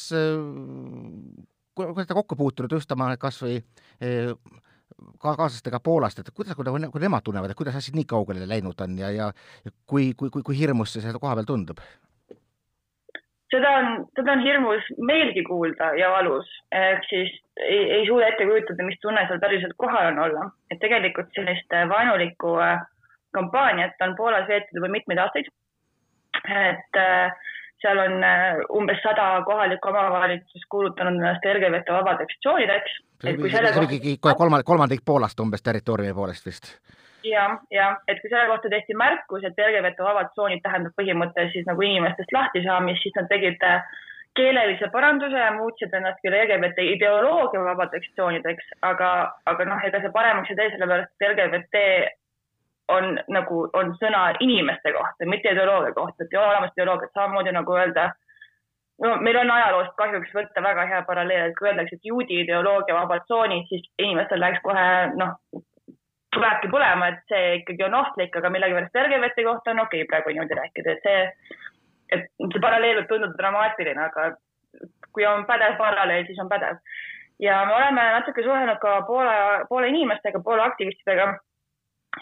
kuidas 1.77 2.09
te 2.09 2.17
kokku 2.17 2.37
puutunud 2.41 2.73
just 2.79 2.93
oma 2.97 3.13
kas 3.21 3.41
või 3.45 3.61
eh, 4.01 4.33
ka 5.21 5.35
kaaslastega 5.37 5.81
Poolast, 5.85 6.21
et 6.21 6.31
kuidas, 6.35 6.57
kui, 6.57 6.67
nemad 7.03 7.25
tunnevad, 7.25 7.53
et 7.53 7.59
kuidas 7.59 7.77
asjad 7.79 7.97
nii 7.99 8.09
kaugele 8.09 8.49
läinud 8.49 8.81
on 8.85 8.99
ja, 8.99 9.11
ja 9.15 9.33
kui, 9.87 10.13
kui, 10.17 10.31
kui, 10.31 10.45
kui 10.47 10.59
hirmus 10.59 10.95
see 10.95 11.05
seal 11.05 11.21
kohapeal 11.21 11.49
tundub? 11.49 11.83
seda 13.51 13.71
on, 13.81 13.89
seda 14.15 14.35
on 14.37 14.45
hirmus 14.45 14.91
meelgi 15.11 15.43
kuulda 15.47 15.91
ja 15.99 16.11
valus, 16.13 16.49
ehk 16.71 17.07
siis 17.09 17.33
ei, 17.59 17.81
ei 17.99 18.05
suuda 18.07 18.29
ette 18.31 18.47
kujutada, 18.47 18.87
mis 18.87 19.01
tunne 19.03 19.25
seal 19.27 19.43
päriselt 19.43 19.75
kohal 19.83 20.13
on 20.13 20.21
olla, 20.27 20.47
et 20.71 20.79
tegelikult 20.83 21.33
sellist 21.35 21.75
vaenulikku 21.95 22.55
äh, 22.63 22.85
kampaaniat 23.35 24.05
on 24.07 24.15
Poolas 24.19 24.47
veetud 24.49 24.79
juba 24.79 24.93
mitmeid 24.93 25.23
aastaid. 25.23 25.51
et 26.47 26.99
äh, 26.99 27.35
seal 27.83 27.99
on 27.99 28.25
äh, 28.25 28.61
umbes 28.77 29.01
sada 29.03 29.27
kohalikku 29.47 29.89
omavalitsust 29.89 30.69
kuulutanud 30.69 31.21
ennast 31.21 31.45
LGBT 31.55 31.97
vabadeks 31.99 32.39
tsoonideks. 32.41 32.97
see 33.25 33.79
oligi 33.83 34.17
kohe 34.21 34.35
kolmandik, 34.35 34.67
kolmandik 34.67 35.05
Poolast 35.05 35.41
umbes 35.41 35.63
territooriumi 35.63 36.15
poolest 36.15 36.47
vist. 36.47 36.71
jah, 37.25 37.59
jah, 37.71 37.97
et 38.09 38.21
kui 38.21 38.31
selle 38.31 38.47
kohta 38.53 38.69
tehti 38.73 38.95
märkus, 38.97 39.45
et 39.45 39.59
LGBT 39.67 40.07
vabad 40.07 40.31
tsoonid 40.37 40.63
tähendab 40.65 40.95
põhimõtteliselt 41.01 41.59
siis 41.59 41.67
nagu 41.69 41.83
inimestest 41.85 42.33
lahtisaamist, 42.33 43.03
siis 43.03 43.19
nad 43.19 43.29
tegid 43.33 43.67
äh, 43.67 43.83
keelelise 44.39 44.89
paranduse 44.93 45.39
ja 45.39 45.51
muutsid 45.57 45.95
ennast 45.97 46.21
küll 46.25 46.37
LGBT 46.37 46.87
ideoloogia 46.95 47.65
vabadeks 47.67 48.13
tsoonideks, 48.15 48.73
aga, 48.87 49.11
aga 49.53 49.67
noh, 49.69 49.85
ega 49.89 50.01
see 50.05 50.13
paremaks 50.15 50.53
ei 50.53 50.59
tee, 50.61 50.71
sellepärast 50.75 51.13
et 51.13 51.29
LGBT 51.31 51.85
on 52.97 53.15
nagu, 53.33 53.63
on 53.79 53.95
sõna 54.01 54.25
inimeste 54.41 54.93
kohta, 54.97 55.29
mitte 55.29 55.55
ideoloogia 55.55 55.95
kohta, 55.97 56.25
et 56.25 56.35
ei 56.35 56.41
ole 56.41 56.51
olemas 56.53 56.75
ideoloogiat, 56.77 57.15
samamoodi 57.15 57.55
nagu 57.55 57.77
öelda, 57.79 58.11
no 59.05 59.17
meil 59.25 59.41
on 59.41 59.51
ajaloost 59.55 59.97
kahjuks 59.99 60.35
võtta 60.37 60.63
väga 60.65 60.87
hea 60.93 61.01
paralleel, 61.09 61.51
et 61.51 61.59
kui 61.59 61.71
öeldakse, 61.71 61.99
et 61.99 62.13
juudi 62.13 62.41
ideoloogia 62.45 62.97
vabad 62.99 63.27
tsoonid, 63.27 63.67
siis 63.71 63.87
inimestel 63.99 64.43
läheks 64.43 64.63
kohe 64.67 64.87
noh, 65.21 65.37
tulebki 66.35 66.71
põlema, 66.73 67.11
et 67.11 67.23
see 67.33 67.55
ikkagi 67.61 67.87
on 67.87 67.97
ohtlik, 68.01 68.37
aga 68.37 68.53
millegipärast 68.55 69.01
LGBT 69.03 69.47
kohta 69.47 69.75
on 69.75 69.85
okei 69.87 70.05
okay 70.05 70.11
praegu 70.13 70.35
niimoodi 70.35 70.59
rääkida, 70.61 70.97
et 70.97 71.07
see, 71.07 71.57
et 72.17 72.29
see 72.47 72.63
paralleel 72.63 73.01
võib 73.01 73.11
tunduda 73.11 73.39
dramaatiline, 73.39 74.09
aga 74.09 74.31
kui 75.15 75.27
on 75.27 75.47
pädev 75.49 75.77
paralleel, 75.79 76.27
siis 76.29 76.39
on 76.43 76.51
pädev. 76.51 76.79
ja 77.41 77.65
me 77.67 77.75
oleme 77.75 78.03
natuke 78.19 78.43
suhelnud 78.45 78.79
ka 78.83 79.01
Poola, 79.09 79.65
Poola 79.69 79.89
inimestega, 79.91 80.43
Poola 80.45 80.69
aktivistidega 80.71 81.33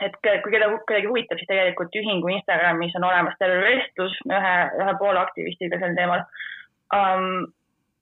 et 0.07 0.17
kui 0.23 0.55
keda 0.55 0.71
kuidagi 0.87 1.11
huvitab, 1.11 1.41
siis 1.41 1.51
tegelikult 1.51 1.95
ühingu 2.01 2.33
Instagramis 2.33 2.97
on 2.99 3.07
olemas 3.09 3.39
terve 3.41 3.61
vestlus 3.65 4.17
ühe, 4.29 4.57
ühe 4.83 4.97
Poola 5.01 5.25
aktivistiga 5.27 5.81
sel 5.83 5.97
teemal 5.99 6.25
um,. 6.97 7.47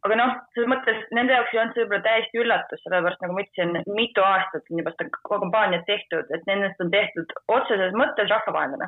aga 0.07 0.19
noh, 0.21 0.35
selles 0.55 0.71
mõttes 0.71 1.01
nende 1.17 1.35
jaoks 1.35 1.55
ei 1.55 1.61
olnud 1.61 1.75
see 1.75 1.83
võib-olla 1.83 2.05
täiesti 2.05 2.39
üllatus, 2.39 2.83
sellepärast 2.85 3.25
nagu 3.25 3.35
ma 3.35 3.43
ütlesin, 3.43 3.73
mitu 3.97 4.23
aastat 4.23 4.69
on 4.71 4.79
juba 4.83 4.93
seda 4.95 5.23
kampaaniat 5.27 5.83
tehtud, 5.89 6.31
et 6.31 6.45
nendest 6.47 6.85
on 6.85 6.93
tehtud 6.93 7.33
otseses 7.57 7.97
mõttes 7.99 8.31
rahvavaenlane, 8.31 8.87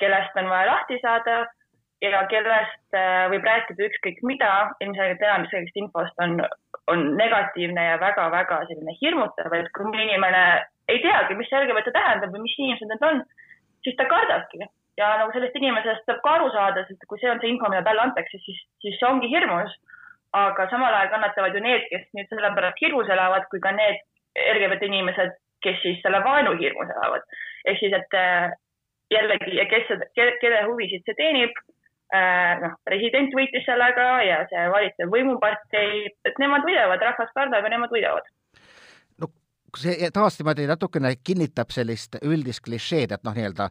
kellest 0.00 0.40
on 0.40 0.48
vaja 0.48 0.70
lahti 0.70 0.96
saada 1.02 1.42
ja 2.00 2.22
kellest 2.32 2.96
äh, 2.96 3.26
võib 3.32 3.44
rääkida 3.44 3.88
ükskõik 3.90 4.22
mida, 4.26 4.50
ilmselgelt 4.84 5.22
enamik 5.26 5.52
sellest 5.52 5.82
infost 5.82 6.24
on, 6.24 6.40
on 6.92 7.04
negatiivne 7.18 7.84
ja 7.90 8.00
väga-väga 8.00 8.62
selline 8.70 8.96
hirmutav, 9.00 9.52
et 9.58 9.68
kui 9.76 9.88
mõni 9.88 10.08
inimene 10.08 10.44
ei 10.88 11.00
teagi, 11.02 11.36
mis 11.38 11.48
see 11.50 11.60
LGBT 11.60 11.92
tähendab 11.94 12.32
või 12.34 12.44
mis 12.44 12.56
inimesed 12.58 12.90
need 12.90 13.04
on, 13.08 13.22
siis 13.84 13.96
ta 13.98 14.08
kardabki. 14.10 14.66
ja 15.00 15.08
nagu 15.18 15.32
sellest 15.34 15.56
inimesest 15.58 16.04
saab 16.06 16.20
ka 16.22 16.32
aru 16.36 16.50
saada, 16.54 16.84
sest 16.88 17.06
kui 17.10 17.18
see 17.18 17.30
on 17.30 17.40
see 17.42 17.50
info, 17.50 17.70
mida 17.70 17.82
talle 17.86 18.04
antakse, 18.04 18.38
siis, 18.44 18.60
siis 18.84 18.98
see 19.00 19.08
ongi 19.08 19.30
hirmus. 19.32 19.72
aga 20.34 20.66
samal 20.70 20.94
ajal 20.94 21.10
kannatavad 21.12 21.54
ju 21.54 21.60
need, 21.62 21.84
kes 21.90 22.06
nüüd 22.18 22.28
selle 22.30 22.50
pärast 22.54 22.80
hirmus 22.82 23.10
elavad, 23.16 23.44
kui 23.50 23.60
ka 23.62 23.70
need 23.70 24.00
LGBT 24.54 24.88
inimesed, 24.88 25.36
kes 25.62 25.76
siis 25.82 26.00
selle 26.02 26.20
vaenu 26.24 26.56
hirmus 26.58 26.90
elavad. 26.96 27.26
ehk 27.64 27.78
siis, 27.78 27.94
et 28.00 28.18
äh, 28.18 28.50
jällegi, 29.14 29.66
kes, 29.70 29.92
kelle 30.42 30.62
huvisid 30.68 31.06
see 31.06 31.18
teenib 31.20 31.54
äh, 32.14 32.60
noh, 32.62 32.74
president 32.88 33.34
võitis 33.38 33.66
sellega 33.68 34.08
ja 34.26 34.40
see 34.50 34.66
valitsev 34.76 35.12
võimupartei, 35.16 36.08
et 36.28 36.42
nemad 36.42 36.66
võidavad, 36.66 37.02
rahvas 37.10 37.32
kardab 37.38 37.64
ja 37.64 37.76
nemad 37.76 37.94
võidavad 37.94 38.33
see 39.80 40.10
taas 40.14 40.38
niimoodi 40.38 40.66
natukene 40.70 41.14
kinnitab 41.16 41.72
sellist 41.74 42.18
üldist 42.22 42.64
klišeed, 42.64 43.14
et 43.14 43.24
noh, 43.26 43.34
nii-öelda 43.36 43.70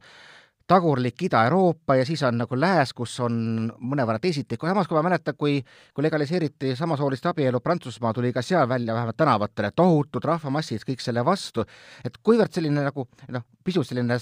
tagurlik 0.67 1.21
Ida-Euroopa 1.21 1.95
ja 1.95 2.05
siis 2.05 2.23
on 2.23 2.37
nagu 2.39 2.57
lääs, 2.59 2.93
kus 2.95 3.17
on 3.23 3.33
mõnevõrra 3.79 4.19
teisiti, 4.23 4.57
samas 4.61 4.87
kui 4.87 4.97
ma 4.97 5.03
mäletan, 5.09 5.35
kui, 5.37 5.57
kui 5.93 6.05
legaliseeriti 6.05 6.75
samasooliste 6.79 7.29
abielu 7.33 7.59
Prantsusmaa, 7.59 8.13
tuli 8.13 8.31
ka 8.33 8.41
seal 8.41 8.69
välja 8.69 8.95
vähemalt 8.95 9.17
tänavatele 9.17 9.71
tohutud 9.75 10.23
rahvamassid 10.23 10.87
kõik 10.87 11.03
selle 11.03 11.25
vastu, 11.25 11.65
et 12.05 12.17
kuivõrd 12.23 12.55
selline 12.55 12.87
nagu 12.87 13.07
noh, 13.35 13.45
pisut 13.63 13.87
selline 13.87 14.17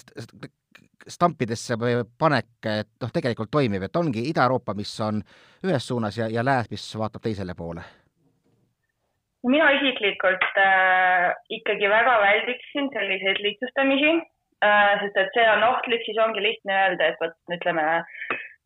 stampidesse 1.07 1.77
panek, 2.17 2.51
et 2.65 2.91
noh, 3.01 3.13
tegelikult 3.13 3.51
toimib, 3.51 3.85
et 3.85 3.95
ongi 3.95 4.25
Ida-Euroopa, 4.33 4.73
mis 4.77 4.99
on 5.01 5.21
ühes 5.65 5.87
suunas 5.87 6.17
ja, 6.17 6.29
ja 6.29 6.45
lääs, 6.45 6.69
mis 6.73 6.89
vaatab 6.97 7.29
teisele 7.29 7.55
poole 7.57 7.85
mina 9.47 9.71
isiklikult 9.77 10.43
äh, 10.57 11.31
ikkagi 11.49 11.89
väga 11.89 12.13
väldiksin 12.21 12.89
selliseid 12.93 13.41
lihtsustamisi 13.41 14.11
äh,, 14.63 14.99
sest 15.01 15.17
et 15.17 15.33
see 15.35 15.47
on 15.49 15.63
ohtlik, 15.65 16.03
siis 16.05 16.19
ongi 16.21 16.43
lihtne 16.43 16.77
öelda, 16.77 17.09
et 17.09 17.21
vot 17.21 17.55
ütleme, 17.55 17.85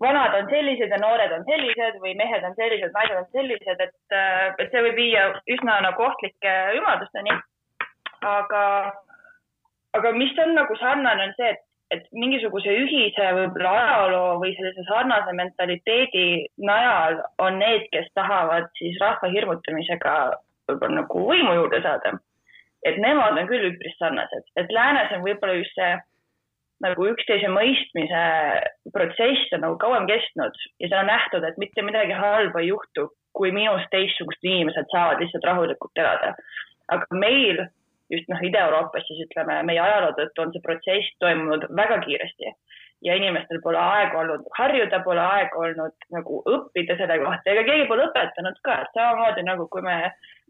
vanad 0.03 0.36
on 0.39 0.50
sellised 0.51 0.91
ja 0.91 1.00
noored 1.00 1.32
on 1.32 1.46
sellised 1.48 2.00
või 2.03 2.15
mehed 2.20 2.44
on 2.44 2.55
sellised, 2.60 2.91
naised 2.96 3.22
on 3.22 3.29
sellised, 3.32 3.86
et 3.88 4.17
äh,, 4.17 4.50
et 4.60 4.74
see 4.74 4.84
võib 4.88 5.00
viia 5.00 5.29
üsna 5.55 5.79
nagu 5.88 6.10
ohtlike 6.10 6.55
ümadusteni. 6.79 7.38
aga, 8.25 8.65
aga 9.94 10.12
mis 10.12 10.36
on 10.41 10.55
nagu 10.58 10.75
sarnane, 10.79 11.29
on 11.29 11.34
see, 11.38 11.53
et, 11.53 11.62
et 11.94 12.08
mingisuguse 12.12 12.74
ühise 12.84 13.27
võib-olla 13.38 13.72
ajaloo 13.79 14.39
või 14.41 14.55
sellise 14.58 14.84
sarnase 14.89 15.36
mentaliteedi 15.38 16.25
najal 16.58 17.22
on 17.39 17.62
need, 17.62 17.88
kes 17.94 18.10
tahavad 18.17 18.67
siis 18.82 18.98
rahva 19.00 19.29
hirmutamisega 19.32 20.15
võib-olla 20.69 21.01
nagu 21.01 21.25
võimu 21.29 21.53
juurde 21.60 21.81
saada. 21.84 22.17
et 22.86 22.98
nemad 23.01 23.38
on 23.38 23.48
küll 23.50 23.72
üpris 23.72 23.95
sarnased, 23.98 24.43
et 24.62 24.72
läänes 24.72 25.13
on 25.15 25.24
võib-olla 25.25 25.57
just 25.57 25.74
see 25.77 25.93
nagu 26.84 27.07
üksteise 27.07 27.48
mõistmise 27.50 28.24
protsess 28.93 29.53
on 29.55 29.63
nagu 29.63 29.77
kauem 29.81 30.07
kestnud 30.10 30.57
ja 30.79 30.89
seal 30.89 31.01
on 31.01 31.10
nähtud, 31.10 31.48
et 31.48 31.57
mitte 31.62 31.86
midagi 31.88 32.17
halba 32.19 32.62
ei 32.62 32.69
juhtu, 32.69 33.07
kui 33.36 33.51
minust 33.55 33.89
teistsugused 33.91 34.43
inimesed 34.43 34.91
saavad 34.91 35.24
lihtsalt 35.24 35.48
rahulikult 35.50 36.03
elada. 36.03 36.36
aga 36.93 37.05
meil 37.24 37.65
just 38.13 38.29
noh, 38.29 38.41
Ida-Euroopas 38.50 39.07
siis 39.07 39.24
ütleme, 39.25 39.62
meie 39.65 39.81
ajaloo 39.81 40.13
tõttu 40.19 40.43
on 40.43 40.53
see 40.53 40.63
protsess 40.65 41.15
toimunud 41.24 41.65
väga 41.79 41.98
kiiresti 42.05 42.51
ja 43.05 43.15
inimestel 43.17 43.62
pole 43.63 43.79
aega 43.79 44.19
olnud 44.22 44.45
harjuda, 44.57 45.01
pole 45.05 45.22
aega 45.22 45.62
olnud 45.67 46.07
nagu 46.15 46.41
õppida 46.51 46.98
selle 47.00 47.17
kohta, 47.24 47.51
ega 47.51 47.65
keegi 47.67 47.88
pole 47.89 48.07
õpetanud 48.10 48.62
ka, 48.65 48.79
et 48.84 48.98
samamoodi 48.98 49.45
nagu 49.48 49.67
kui 49.74 49.84
me 49.86 49.98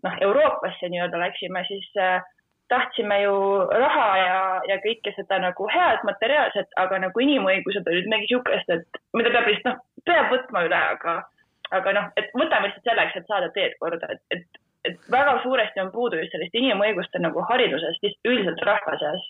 noh, 0.06 0.16
Euroopasse 0.28 0.90
nii-öelda 0.92 1.20
läksime, 1.20 1.64
siis 1.68 1.90
äh, 2.00 2.22
tahtsime 2.68 3.22
ju 3.22 3.36
raha 3.84 4.08
ja, 4.18 4.38
ja 4.70 4.78
kõike 4.84 5.14
seda 5.16 5.40
nagu 5.42 5.68
head 5.70 6.06
materiaalset, 6.08 6.72
aga 6.82 7.00
nagu 7.06 7.24
inimõigused 7.26 7.90
olid 7.92 8.10
midagi 8.10 8.30
niisugust, 8.30 8.72
et 8.74 9.02
mida 9.18 9.34
peab 9.34 9.50
lihtsalt 9.52 9.72
noh, 9.76 9.84
peab 10.10 10.32
võtma 10.34 10.64
üle, 10.68 10.80
aga, 10.96 11.16
aga 11.78 11.96
noh, 11.98 12.08
et 12.22 12.32
võtame 12.38 12.70
lihtsalt 12.70 12.90
selleks, 12.90 13.20
et 13.20 13.30
saada 13.30 13.52
teed 13.58 13.78
korda, 13.82 14.10
et, 14.16 14.24
et, 14.34 14.64
et 14.90 15.12
väga 15.14 15.38
suuresti 15.44 15.84
on 15.84 15.94
puudu 15.94 16.22
just 16.22 16.34
sellist 16.34 16.58
inimõiguste 16.58 17.22
nagu 17.22 17.46
haridusest 17.52 18.10
üldiselt 18.26 18.66
rahva 18.66 18.98
seas. 19.02 19.30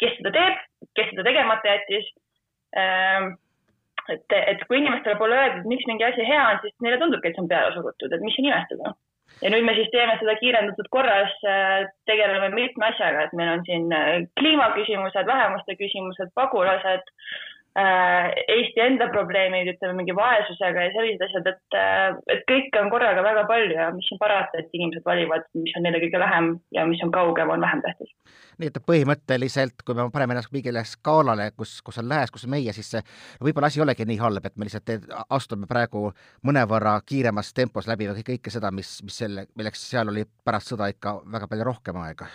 kes 0.00 0.16
seda 0.16 0.32
teeb, 0.32 0.64
kes 0.96 1.12
seda 1.12 1.26
tegemata 1.28 1.74
jättis 1.74 2.08
ähm, 2.80 3.34
et, 4.08 4.32
et 4.32 4.64
kui 4.64 4.80
inimestele 4.80 5.18
pole 5.20 5.36
öeldud, 5.36 5.68
miks 5.68 5.84
mingi 5.88 6.08
asi 6.08 6.24
hea 6.24 6.40
on, 6.54 6.60
siis 6.64 6.72
neile 6.80 6.96
tundubki, 7.02 7.28
et 7.28 7.36
see 7.36 7.44
on 7.44 7.52
peale 7.52 7.74
surutud, 7.76 8.12
et 8.16 8.24
mis 8.24 8.32
siin 8.36 8.48
imestada 8.48 8.94
ja 9.42 9.50
nüüd 9.52 9.64
me 9.66 9.74
siis 9.78 9.90
teeme 9.94 10.16
seda 10.20 10.34
kiirendatud 10.40 10.88
korras, 10.94 11.36
äh, 11.48 11.86
tegeleme 12.10 12.50
mitme 12.54 12.90
asjaga, 12.90 13.26
et 13.26 13.36
meil 13.38 13.52
on 13.54 13.64
siin 13.68 13.88
äh, 13.96 14.10
kliimaküsimused, 14.40 15.26
vähemuste 15.26 15.76
küsimused, 15.80 16.34
pagulased, 16.34 17.14
Eesti 17.78 18.82
enda 18.82 19.06
probleemid, 19.12 19.68
ütleme 19.76 20.00
mingi 20.00 20.14
vaesusega 20.16 20.88
ja 20.88 20.90
sellised 20.90 21.20
asjad, 21.22 21.50
et, 21.52 21.76
äh, 21.78 22.16
et 22.34 22.42
kõike 22.50 22.80
on 22.82 22.90
korraga 22.90 23.22
väga 23.22 23.44
palju 23.46 23.76
ja 23.76 23.86
mis 23.94 24.08
on 24.10 24.18
parata, 24.18 24.58
et 24.58 24.74
inimesed 24.74 25.06
valivad, 25.06 25.46
mis 25.54 25.76
on 25.78 25.86
neile 25.86 26.00
kõige 26.02 26.18
lähem 26.18 26.50
ja 26.74 26.86
mis 26.90 27.02
on 27.06 27.14
kaugem, 27.14 27.54
on 27.54 27.62
vähem 27.62 27.84
tähtis. 27.86 28.10
nii 28.58 28.72
et 28.72 28.82
põhimõtteliselt, 28.90 29.86
kui 29.86 29.94
me 29.94 30.08
paneme 30.12 30.34
ennast 30.34 30.50
mingile 30.52 30.82
skaalale, 30.84 31.52
kus, 31.56 31.78
kus 31.86 32.02
on 32.02 32.10
lääs, 32.10 32.34
kus 32.34 32.44
on 32.44 32.56
meie, 32.56 32.74
siis 32.74 32.90
võib-olla 33.40 33.70
asi 33.70 33.80
ei 33.80 33.86
olegi 33.86 34.04
nii 34.04 34.18
halb, 34.20 34.44
et 34.44 34.58
me 34.58 34.66
lihtsalt 34.66 35.08
astume 35.30 35.70
praegu 35.70 36.10
mõnevõrra 36.44 36.98
kiiremas 37.06 37.54
tempos 37.54 37.88
läbi 37.88 38.10
kõike 38.26 38.50
seda, 38.50 38.74
mis, 38.74 38.98
mis 39.06 39.22
selle, 39.22 39.46
milleks 39.54 39.90
seal 39.94 40.10
oli 40.10 40.26
pärast 40.44 40.74
sõda 40.74 40.90
ikka 40.90 41.20
väga 41.24 41.48
palju 41.48 41.70
rohkem 41.70 42.02
aega 42.02 42.28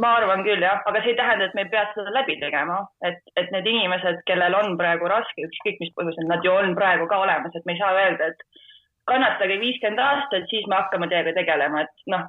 ma 0.00 0.10
arvan 0.18 0.44
küll 0.46 0.62
jah, 0.62 0.82
aga 0.88 1.02
see 1.02 1.12
ei 1.12 1.18
tähenda, 1.18 1.48
et 1.48 1.56
me 1.56 1.64
ei 1.64 1.70
pea 1.72 1.84
seda 1.94 2.12
läbi 2.14 2.36
tegema, 2.40 2.80
et, 3.06 3.20
et 3.40 3.50
need 3.54 3.66
inimesed, 3.70 4.22
kellel 4.28 4.56
on 4.58 4.78
praegu 4.80 5.10
raske, 5.10 5.48
ükskõik 5.48 5.82
mis 5.82 5.92
põhjusel, 5.98 6.28
nad 6.30 6.46
ju 6.46 6.54
on 6.54 6.74
praegu 6.78 7.08
ka 7.10 7.20
olemas, 7.24 7.54
et 7.54 7.66
me 7.68 7.76
ei 7.76 7.82
saa 7.82 7.92
öelda, 7.98 8.30
et 8.32 8.62
kannatage 9.10 9.58
viiskümmend 9.60 10.02
aastat, 10.02 10.48
siis 10.50 10.66
me 10.70 10.80
hakkame 10.80 11.10
teiega 11.12 11.34
tegelema, 11.36 11.84
et 11.84 12.08
noh, 12.14 12.26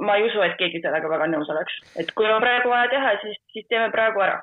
ma 0.00 0.16
ei 0.16 0.28
usu, 0.28 0.40
et 0.46 0.56
keegi 0.60 0.80
sellega 0.84 1.10
väga 1.12 1.28
nõus 1.32 1.50
oleks, 1.52 1.76
et 2.00 2.14
kui 2.16 2.30
on 2.30 2.40
praegu 2.44 2.72
vaja 2.72 2.88
teha, 2.94 3.16
siis, 3.24 3.42
siis 3.56 3.68
teeme 3.68 3.90
praegu 3.94 4.24
ära. 4.24 4.40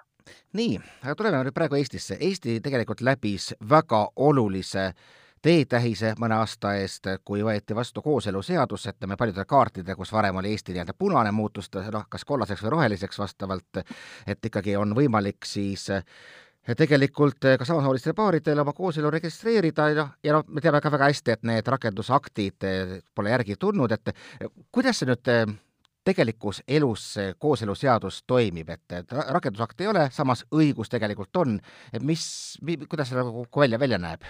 Nii, 0.54 0.76
aga 1.02 1.16
tuleme 1.18 1.40
nüüd 1.48 1.56
praegu 1.56 1.80
Eestisse. 1.80 2.20
Eesti 2.22 2.60
tegelikult 2.62 3.00
läbis 3.02 3.48
väga 3.72 4.04
olulise 4.28 4.92
äh, 4.92 5.19
teetähise 5.42 6.14
mõne 6.20 6.40
aasta 6.40 6.74
eest, 6.80 7.08
kui 7.26 7.44
võeti 7.46 7.76
vastu 7.76 8.02
kooseluseadus, 8.02 8.88
ütleme 8.92 9.18
paljudel 9.20 9.48
kaartidel, 9.48 9.96
kus 9.96 10.12
varem 10.14 10.42
oli 10.42 10.52
Eesti 10.56 10.76
nii-öelda 10.76 10.96
punane, 10.98 11.32
muutus 11.32 11.70
ta 11.70 11.86
noh, 11.92 12.06
kas 12.10 12.26
kollaseks 12.26 12.64
või 12.66 12.76
roheliseks 12.76 13.20
vastavalt, 13.20 13.82
et 14.28 14.46
ikkagi 14.46 14.76
on 14.78 14.96
võimalik 14.96 15.46
siis 15.48 15.88
tegelikult 16.78 17.48
ka 17.58 17.66
samasoolistele 17.66 18.14
paaridele 18.14 18.62
oma 18.62 18.74
kooselu 18.78 19.10
registreerida 19.10 19.88
ja, 19.90 20.06
ja 20.24 20.36
noh, 20.36 20.44
me 20.48 20.62
teame 20.62 20.82
ka 20.82 20.92
väga 20.92 21.10
hästi, 21.10 21.38
et 21.38 21.48
need 21.48 21.72
rakendusaktid 21.72 22.68
pole 23.16 23.34
järgi 23.34 23.56
tulnud, 23.60 23.96
et 23.96 24.14
kuidas 24.72 25.02
see 25.02 25.10
nüüd 25.10 25.32
tegelikus 26.10 26.62
elus 26.68 27.06
see 27.14 27.34
kooseluseadus 27.40 28.24
toimib, 28.28 28.70
et 28.70 29.16
rakendusakti 29.36 29.86
ei 29.86 29.92
ole, 29.92 30.06
samas 30.14 30.46
õigus 30.56 30.92
tegelikult 30.92 31.42
on, 31.42 31.58
et 31.94 32.06
mis, 32.06 32.24
kuidas 32.90 33.12
see 33.12 33.20
nagu 33.20 33.48
välja, 33.56 33.80
välja 33.80 34.00
näeb? 34.02 34.30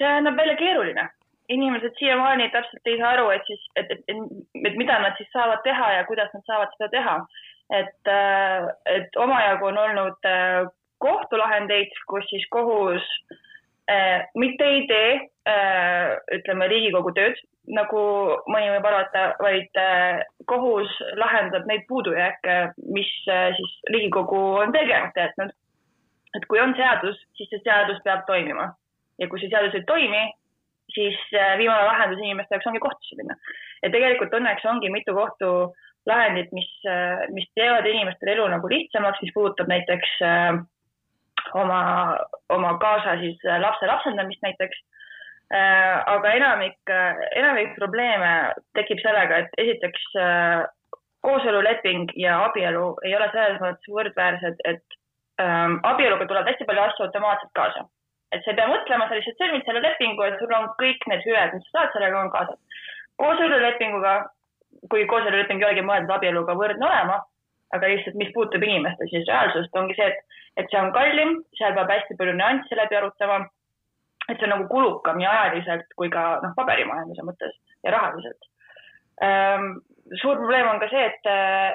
See 0.00 0.20
näeb 0.24 0.36
välja 0.36 0.56
keeruline. 0.56 1.08
inimesed 1.50 1.96
siiamaani 1.98 2.44
täpselt 2.54 2.86
ei 2.86 2.98
saa 2.98 3.08
aru, 3.16 3.30
et 3.34 3.46
siis, 3.46 3.62
et, 3.76 3.88
et, 3.90 4.02
et, 4.12 4.18
et 4.68 4.76
mida 4.78 5.00
nad 5.02 5.16
siis 5.18 5.26
saavad 5.34 5.64
teha 5.64 5.88
ja 5.96 6.04
kuidas 6.06 6.30
nad 6.34 6.44
saavad 6.46 6.76
seda 6.76 6.88
teha. 6.92 7.16
et, 7.70 8.08
äh, 8.10 8.68
et 8.86 9.16
omajagu 9.16 9.66
on 9.66 9.78
olnud 9.78 10.26
äh, 10.26 10.70
kohtulahendeid, 10.98 11.92
kus 12.10 12.24
siis 12.30 12.46
kohus 12.50 13.02
äh, 13.90 14.26
mitte 14.34 14.64
ei 14.64 14.86
tee 14.86 15.12
äh, 15.48 16.16
ütleme 16.38 16.66
Riigikogu 16.70 17.12
tööd, 17.18 17.38
nagu 17.70 18.00
mõni 18.50 18.72
võib 18.74 18.88
arvata, 18.90 19.24
vaid 19.42 19.78
äh, 19.78 20.22
kohus 20.50 20.90
lahendab 21.18 21.66
neid 21.70 21.86
puudujääke, 21.88 22.58
mis 22.94 23.10
äh, 23.30 23.50
siis 23.58 23.78
Riigikogu 23.90 24.42
on 24.64 24.74
tegemata 24.74 25.26
jätnud. 25.28 25.54
et 26.34 26.44
kui 26.46 26.60
on 26.62 26.74
seadus, 26.78 27.18
siis 27.34 27.50
see 27.50 27.62
seadus 27.66 27.98
peab 28.04 28.26
toimima 28.26 28.70
ja 29.20 29.28
kui 29.28 29.40
see 29.40 29.52
seadus 29.52 29.76
ei 29.76 29.86
toimi, 29.88 30.22
siis 30.94 31.18
äh, 31.36 31.54
viimane 31.58 31.86
lahendus 31.86 32.22
inimeste 32.22 32.56
jaoks 32.56 32.68
ongi 32.70 32.82
kohtusse 32.82 33.16
minna. 33.18 33.36
ja 33.82 33.90
tegelikult 33.94 34.34
õnneks 34.36 34.66
ongi 34.72 34.90
mitu 34.92 35.14
kohtulahendit, 35.16 36.52
mis, 36.56 36.70
äh, 36.88 37.26
mis 37.36 37.48
teevad 37.58 37.86
inimestele 37.86 38.36
elu 38.36 38.48
nagu 38.54 38.70
lihtsamaks, 38.72 39.22
mis 39.22 39.34
puudutab 39.36 39.70
näiteks 39.70 40.16
äh, 40.26 40.60
oma, 41.54 41.82
oma 42.48 42.74
kaasa 42.82 43.18
siis 43.22 43.38
lapse 43.64 43.86
lapsendamist 43.86 44.42
näiteks 44.46 44.86
aga 45.50 46.30
enamik, 46.38 46.90
enamik 47.34 47.72
probleeme 47.74 48.28
tekib 48.78 49.00
sellega, 49.02 49.40
et 49.42 49.56
esiteks 49.58 50.04
kooseluleping 51.26 52.12
ja 52.22 52.36
abielu 52.44 52.84
ei 53.02 53.16
ole 53.18 53.26
selles 53.32 53.58
mõttes 53.58 53.90
võrdväärsed, 53.90 54.62
et 54.70 54.98
ähm, 55.42 55.80
abieluga 55.90 56.28
tuleb 56.30 56.52
hästi 56.52 56.68
palju 56.68 56.84
asju 56.84 57.08
automaatselt 57.08 57.50
kaasa 57.58 57.82
et 58.30 58.44
sa 58.44 58.52
ei 58.52 58.58
pea 58.58 58.68
mõtlema, 58.70 59.08
sa 59.08 59.18
lihtsalt 59.18 59.40
sõlmid 59.40 59.66
selle 59.66 59.82
lepingu, 59.84 60.26
et 60.26 60.38
sul 60.38 60.52
on 60.54 60.68
kõik 60.80 61.06
need 61.10 61.24
hüved, 61.26 61.56
mis 61.56 61.66
sa 61.68 61.78
saad 61.78 61.96
sellega, 61.96 62.22
on 62.24 62.30
kaasas. 62.34 62.84
kooselulepinguga, 63.20 64.14
kui 64.92 65.06
kooseluleping 65.10 65.60
ei 65.60 65.68
olegi 65.68 65.86
mõeldud 65.86 66.14
abieluga 66.14 66.56
võrdne 66.56 66.86
olema, 66.86 67.18
aga 67.76 67.90
lihtsalt, 67.90 68.18
mis 68.20 68.30
puutub 68.34 68.62
inimeste 68.66 69.08
siis 69.10 69.26
reaalsust, 69.28 69.74
ongi 69.76 69.96
see, 69.98 70.08
et, 70.12 70.38
et 70.62 70.70
see 70.70 70.80
on 70.80 70.92
kallim, 70.94 71.40
seal 71.58 71.74
peab 71.76 71.90
hästi 71.90 72.16
palju 72.18 72.36
nüansse 72.38 72.78
läbi 72.78 72.98
arutama. 72.98 73.42
et 74.28 74.38
see 74.38 74.46
on 74.46 74.52
nagu 74.54 74.66
kulukam 74.70 75.16
nii 75.18 75.26
ajaliselt 75.26 75.94
kui 75.98 76.10
ka 76.10 76.22
noh, 76.42 76.52
paberimajanduse 76.54 77.22
mõttes 77.26 77.54
ja 77.82 77.90
rahaliselt 77.90 78.44
ähm, 79.26 79.80
suur 80.20 80.36
probleem 80.38 80.68
on 80.70 80.78
ka 80.78 80.86
see, 80.92 81.02
et, 81.06 81.30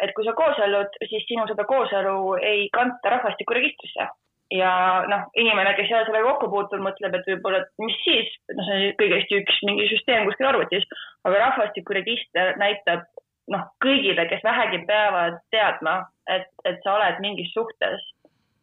et 0.05 0.13
kui 0.15 0.23
sa 0.27 0.33
koosellud, 0.37 0.95
siis 1.09 1.25
sinu 1.27 1.47
seda 1.49 1.65
kooselu 1.67 2.15
ei 2.39 2.69
kanta 2.75 3.11
rahvastikuregistrisse 3.15 4.07
ja 4.53 4.71
noh, 5.09 5.27
inimene, 5.37 5.73
kes 5.77 5.89
ei 5.89 5.97
ole 5.97 6.07
sellega 6.07 6.31
kokku 6.31 6.49
puutunud, 6.53 6.85
mõtleb, 6.85 7.17
et 7.17 7.29
võib-olla, 7.31 7.63
et 7.63 7.85
mis 7.85 7.95
siis, 8.03 8.31
noh, 8.53 8.67
see 8.67 8.89
on 8.91 8.97
kõigest 9.01 9.35
üks 9.39 9.61
mingi 9.67 9.87
süsteem 9.89 10.27
kuskil 10.29 10.49
arvutis, 10.51 10.85
aga 11.25 11.41
rahvastikuregister 11.47 12.53
näitab 12.61 13.07
noh, 13.53 13.63
kõigile, 13.83 14.27
kes 14.29 14.43
vähegi 14.45 14.83
peavad 14.89 15.39
teadma, 15.53 16.03
et, 16.29 16.49
et 16.65 16.77
sa 16.83 16.97
oled 16.97 17.21
mingis 17.23 17.51
suhtes, 17.53 18.03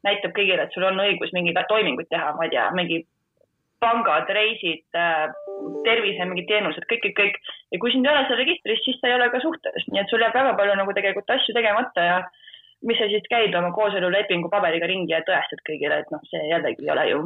näitab 0.07 0.35
kõigile, 0.37 0.67
et 0.67 0.75
sul 0.75 0.87
on 0.87 1.03
õigus 1.03 1.35
mingeid 1.35 1.59
toiminguid 1.71 2.11
teha, 2.11 2.33
ma 2.39 2.47
ei 2.47 2.55
tea, 2.55 2.69
mingi 2.79 3.03
pangad, 3.83 4.31
reisid, 4.31 4.85
tervise 5.87 6.27
mingid 6.31 6.47
teenused, 6.51 6.87
kõik, 6.91 7.03
kõik, 7.09 7.17
kõik. 7.19 7.39
ja 7.75 7.81
kui 7.83 7.91
sind 7.95 8.07
ei 8.07 8.15
ole 8.15 8.23
seal 8.29 8.39
registris, 8.39 8.83
siis 8.87 8.99
sa 9.01 9.11
ei 9.11 9.17
ole 9.17 9.27
ka 9.33 9.43
suhtes, 9.43 9.87
nii 9.91 10.03
et 10.03 10.13
sul 10.13 10.23
jääb 10.23 10.37
väga 10.37 10.55
palju 10.59 10.79
nagu 10.79 10.95
tegelikult 10.95 11.35
asju 11.35 11.55
tegemata 11.57 12.07
ja 12.07 12.19
mis 12.89 12.99
sa 12.99 13.09
siis 13.11 13.25
käid 13.31 13.55
oma 13.59 13.71
kooselulepingu 13.77 14.51
paberiga 14.53 14.89
ringi 14.91 15.15
ja 15.15 15.23
tõestad 15.27 15.63
kõigile, 15.69 16.03
et 16.03 16.13
noh, 16.15 16.23
see 16.31 16.43
jällegi 16.51 16.87
ei 16.87 16.93
ole 16.95 17.07
ju 17.11 17.23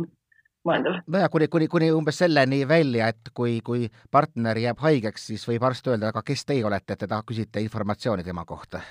mõeldav. 0.66 1.00
nojah, 1.06 1.30
kuni, 1.32 1.48
kuni, 1.52 1.68
kuni 1.72 1.90
umbes 1.94 2.20
selleni 2.22 2.62
välja, 2.68 3.10
et 3.14 3.32
kui, 3.34 3.58
kui 3.64 3.88
partner 4.12 4.58
jääb 4.60 4.82
haigeks, 4.82 5.28
siis 5.30 5.46
võib 5.48 5.66
arst 5.68 5.88
öelda, 5.90 6.12
aga 6.12 6.22
kes 6.26 6.46
teie 6.48 6.64
olete, 6.66 6.96
et 6.96 7.04
te 7.04 7.20
küsite 7.26 7.62
informatsiooni 7.64 8.26
tema 8.26 8.44
kohta? 8.48 8.82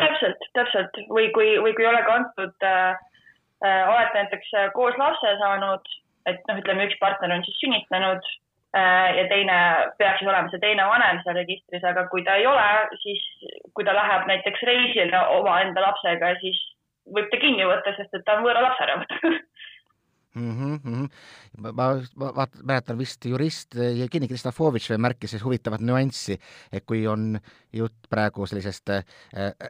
täpselt, 0.00 0.44
täpselt 0.56 0.94
või 1.12 1.28
kui, 1.34 1.56
või 1.60 1.74
kui 1.76 1.84
ei 1.84 1.90
ole 1.90 2.04
ka 2.06 2.14
antud 2.16 2.64
äh,, 2.64 3.00
äh, 3.64 3.82
olete 3.84 4.22
näiteks 4.22 4.54
äh, 4.56 4.70
koos 4.72 4.96
lapse 4.96 5.34
saanud, 5.42 5.90
et 6.30 6.40
noh, 6.48 6.60
ütleme 6.62 6.86
üks 6.88 6.96
partner 7.02 7.34
on 7.34 7.44
siis 7.44 7.58
sünnitanud 7.60 8.30
ja 8.74 9.24
teine 9.26 9.56
peaks 9.98 10.20
siis 10.20 10.28
olema 10.30 10.50
see 10.52 10.62
teine 10.62 10.84
vanem 10.86 11.18
seal 11.24 11.34
registris, 11.40 11.82
aga 11.90 12.04
kui 12.12 12.22
ta 12.22 12.36
ei 12.38 12.46
ole, 12.46 12.66
siis 13.02 13.24
kui 13.74 13.86
ta 13.86 13.94
läheb 13.96 14.28
näiteks 14.30 14.62
reisile 14.68 15.22
omaenda 15.38 15.82
lapsega, 15.82 16.36
siis 16.42 16.60
võib 17.10 17.26
ta 17.32 17.40
kinni 17.42 17.66
võtta, 17.66 17.96
sest 17.96 18.14
et 18.14 18.26
ta 18.26 18.38
on 18.38 18.46
võõra 18.46 18.62
lapse 18.68 18.86
ära 18.86 19.00
võtnud 19.02 19.40
mm. 20.34 20.78
-hmm. 20.84 21.08
ma, 21.58 21.72
ma, 21.72 22.32
vaat, 22.36 22.50
mäletan 22.62 22.98
vist 22.98 23.24
jurist 23.24 23.74
Jevgeni 23.74 24.28
Kristofovitš 24.28 24.90
märkis 24.98 25.44
huvitavat 25.44 25.80
nüanssi, 25.80 26.38
et 26.72 26.84
kui 26.86 27.06
on 27.06 27.38
jutt 27.72 28.06
praegu 28.10 28.46
sellisest 28.46 28.90
äh, 28.90 29.04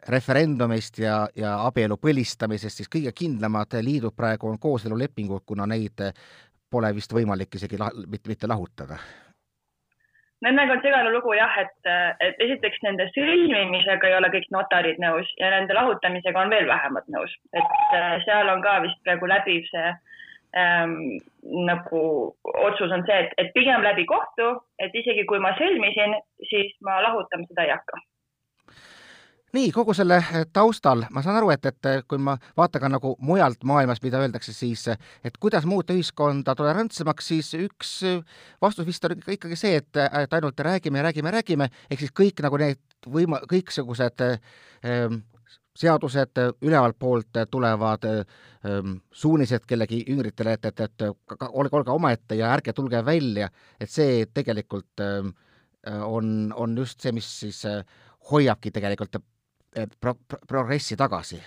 referendumist 0.07 0.99
ja, 0.99 1.27
ja 1.35 1.57
abielu 1.65 1.97
põlistamisest, 1.97 2.81
siis 2.81 2.91
kõige 2.95 3.11
kindlamad 3.15 3.73
liidud 3.81 4.15
praegu 4.15 4.49
on 4.49 4.59
kooselulepingud, 4.59 5.45
kuna 5.45 5.65
neid 5.65 6.05
pole 6.71 6.93
vist 6.95 7.13
võimalik 7.13 7.59
isegi 7.59 7.79
la-, 7.81 7.91
mitte, 8.07 8.31
mitte 8.31 8.49
lahutada. 8.49 8.99
Nendega 10.41 10.73
on 10.73 10.81
segane 10.81 11.11
lugu 11.13 11.35
jah, 11.37 11.57
et, 11.61 11.89
et 12.25 12.39
esiteks 12.41 12.81
nende 12.81 13.05
sõlmimisega 13.13 14.09
ei 14.09 14.15
ole 14.17 14.31
kõik 14.33 14.47
notarid 14.55 14.97
nõus 15.03 15.29
ja 15.37 15.51
nende 15.53 15.75
lahutamisega 15.77 16.41
on 16.41 16.49
veel 16.49 16.65
vähemad 16.69 17.05
nõus, 17.13 17.35
et 17.53 17.75
äh, 17.97 18.15
seal 18.25 18.49
on 18.49 18.63
ka 18.65 18.79
vist 18.87 18.97
praegu 19.05 19.29
läbiv 19.29 19.67
see 19.69 19.91
ähm, 20.57 20.95
nagu 21.69 22.01
otsus 22.65 22.89
on 22.89 23.05
see, 23.05 23.19
et, 23.27 23.35
et 23.37 23.53
pigem 23.53 23.85
läbi 23.85 24.07
kohtu, 24.09 24.55
et 24.81 24.97
isegi 24.97 25.27
kui 25.29 25.39
ma 25.43 25.53
sõlmisin, 25.61 26.17
siis 26.49 26.73
ma 26.87 26.97
lahutama 27.05 27.45
seda 27.51 27.67
ei 27.67 27.75
hakka 27.75 28.01
nii, 29.55 29.71
kogu 29.75 29.93
selle 29.95 30.17
eh, 30.21 30.45
taustal 30.53 31.05
ma 31.11 31.23
saan 31.23 31.37
aru, 31.39 31.51
et, 31.53 31.65
et 31.67 31.89
eh, 31.89 32.03
kui 32.07 32.19
ma 32.21 32.35
vaatan 32.57 32.83
ka 32.83 32.91
nagu 32.91 33.13
mujalt 33.23 33.65
maailmas, 33.67 34.01
mida 34.03 34.21
öeldakse 34.23 34.53
siis, 34.55 34.85
eh, 34.91 34.99
et 35.27 35.37
kuidas 35.41 35.67
muuta 35.69 35.95
ühiskonda 35.95 36.55
tolerantsemaks, 36.57 37.31
siis 37.33 37.51
üks 37.59 37.95
vastus 38.61 38.87
vist 38.87 39.05
on 39.07 39.17
ikkagi 39.19 39.59
see, 39.59 39.81
et, 39.81 40.03
et 40.23 40.37
ainult 40.37 40.59
räägime 40.59 41.01
ja 41.01 41.09
räägime, 41.09 41.33
räägime, 41.35 41.69
ehk 41.89 42.05
siis 42.05 42.15
kõik 42.15 42.43
nagu 42.45 42.61
need 42.61 43.09
võima-, 43.11 43.41
kõiksugused 43.49 44.23
ähm, 44.27 45.21
seadused 45.81 46.39
ülevalt 46.61 46.97
poolt 46.99 47.39
tulevad 47.51 48.05
ähm, 48.07 48.97
suunised 49.11 49.65
kellegi 49.67 50.03
üngritele, 50.11 50.55
et, 50.57 50.67
et, 50.71 50.83
et 50.87 51.05
olge, 51.49 51.75
olge 51.79 51.93
omaette 51.93 52.35
ja 52.39 52.51
ärge 52.55 52.75
tulge 52.75 53.03
välja, 53.05 53.49
et 53.79 53.89
see 53.89 54.25
tegelikult 54.33 55.03
ähm, 55.03 55.33
on, 56.05 56.51
on 56.55 56.75
just 56.77 57.01
see, 57.01 57.11
mis 57.15 57.27
siis 57.41 57.63
äh, 57.65 57.81
hoiabki 58.29 58.71
tegelikult 58.71 59.17
pro-, 59.99 60.19
pro-, 60.27 60.45
progressi 60.47 60.97
tagasi? 60.97 61.41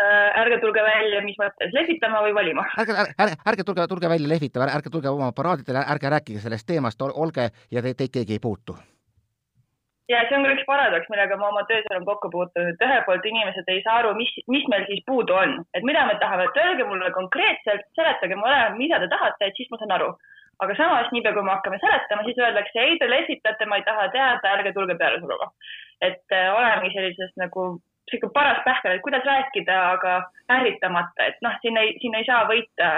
äh, 0.00 0.40
ärge 0.40 0.58
tulge 0.60 0.82
välja, 0.82 1.20
mis 1.24 1.36
mõttes, 1.40 1.72
lehvitama 1.74 2.22
või 2.26 2.34
valima? 2.36 2.64
ärge, 2.82 2.96
ärge, 3.24 3.36
ärge 3.52 3.66
tulge, 3.66 3.88
tulge 3.90 4.10
välja 4.12 4.30
lehvitama, 4.34 4.70
ärge 4.78 4.92
tulge 4.92 5.10
oma 5.10 5.32
paraadidele, 5.36 5.84
ärge 5.94 6.14
rääkige 6.16 6.42
sellest 6.44 6.66
teemast, 6.68 7.02
olge 7.02 7.50
ja 7.70 7.84
te, 7.84 7.94
teid 7.98 8.14
keegi 8.16 8.38
ei 8.38 8.42
puutu. 8.42 8.76
ja 10.12 10.24
see 10.28 10.36
on 10.36 10.44
ka 10.44 10.52
üks 10.52 10.64
paradoks, 10.68 11.08
millega 11.08 11.36
ma 11.40 11.48
oma 11.48 11.62
töös 11.68 11.86
olen 11.90 12.04
kokku 12.04 12.28
puutunud, 12.32 12.74
et 12.74 12.82
ühelt 12.84 13.06
poolt 13.06 13.24
inimesed 13.24 13.68
ei 13.72 13.80
saa 13.84 14.00
aru, 14.02 14.10
mis, 14.18 14.32
mis 14.54 14.66
meil 14.68 14.84
siis 14.88 15.00
puudu 15.06 15.36
on, 15.38 15.54
et 15.78 15.86
mida 15.88 16.02
me 16.08 16.18
tahame, 16.20 16.48
et 16.48 16.60
öelge 16.64 16.84
mulle 16.88 17.08
konkreetselt, 17.14 17.86
seletage 17.96 18.36
mulle, 18.36 18.58
mida 18.76 19.00
te 19.00 19.08
tahate, 19.14 19.48
et 19.48 19.56
siis 19.60 19.70
ma 19.72 19.80
saan 19.80 19.96
aru 19.96 20.10
aga 20.64 20.76
samas, 20.78 21.12
niipea 21.14 21.34
kui 21.36 21.44
me 21.46 21.54
hakkame 21.54 21.78
seletama, 21.82 22.26
siis 22.26 22.38
öeldakse, 22.38 22.78
ei, 22.80 22.98
te 22.98 23.08
lehvitate, 23.10 23.66
ma 23.66 23.78
ei 23.80 23.86
taha 23.86 24.08
teada, 24.14 24.52
ärge 24.58 24.74
tulge 24.76 24.98
peale 25.00 25.20
suruma. 25.22 25.50
et 26.02 26.34
äh, 26.34 26.50
olemegi 26.54 26.94
sellises 26.96 27.34
nagu 27.38 27.76
sihuke 28.10 28.32
paras 28.34 28.60
pähkel, 28.64 28.96
et 28.96 29.02
kuidas 29.04 29.24
rääkida, 29.24 29.76
aga 29.96 30.14
ärritamata, 30.50 31.28
et 31.30 31.42
noh, 31.44 31.54
siin 31.62 31.76
ei, 31.78 31.92
siin 32.02 32.14
ei 32.18 32.26
saa 32.26 32.44
võita 32.50 32.88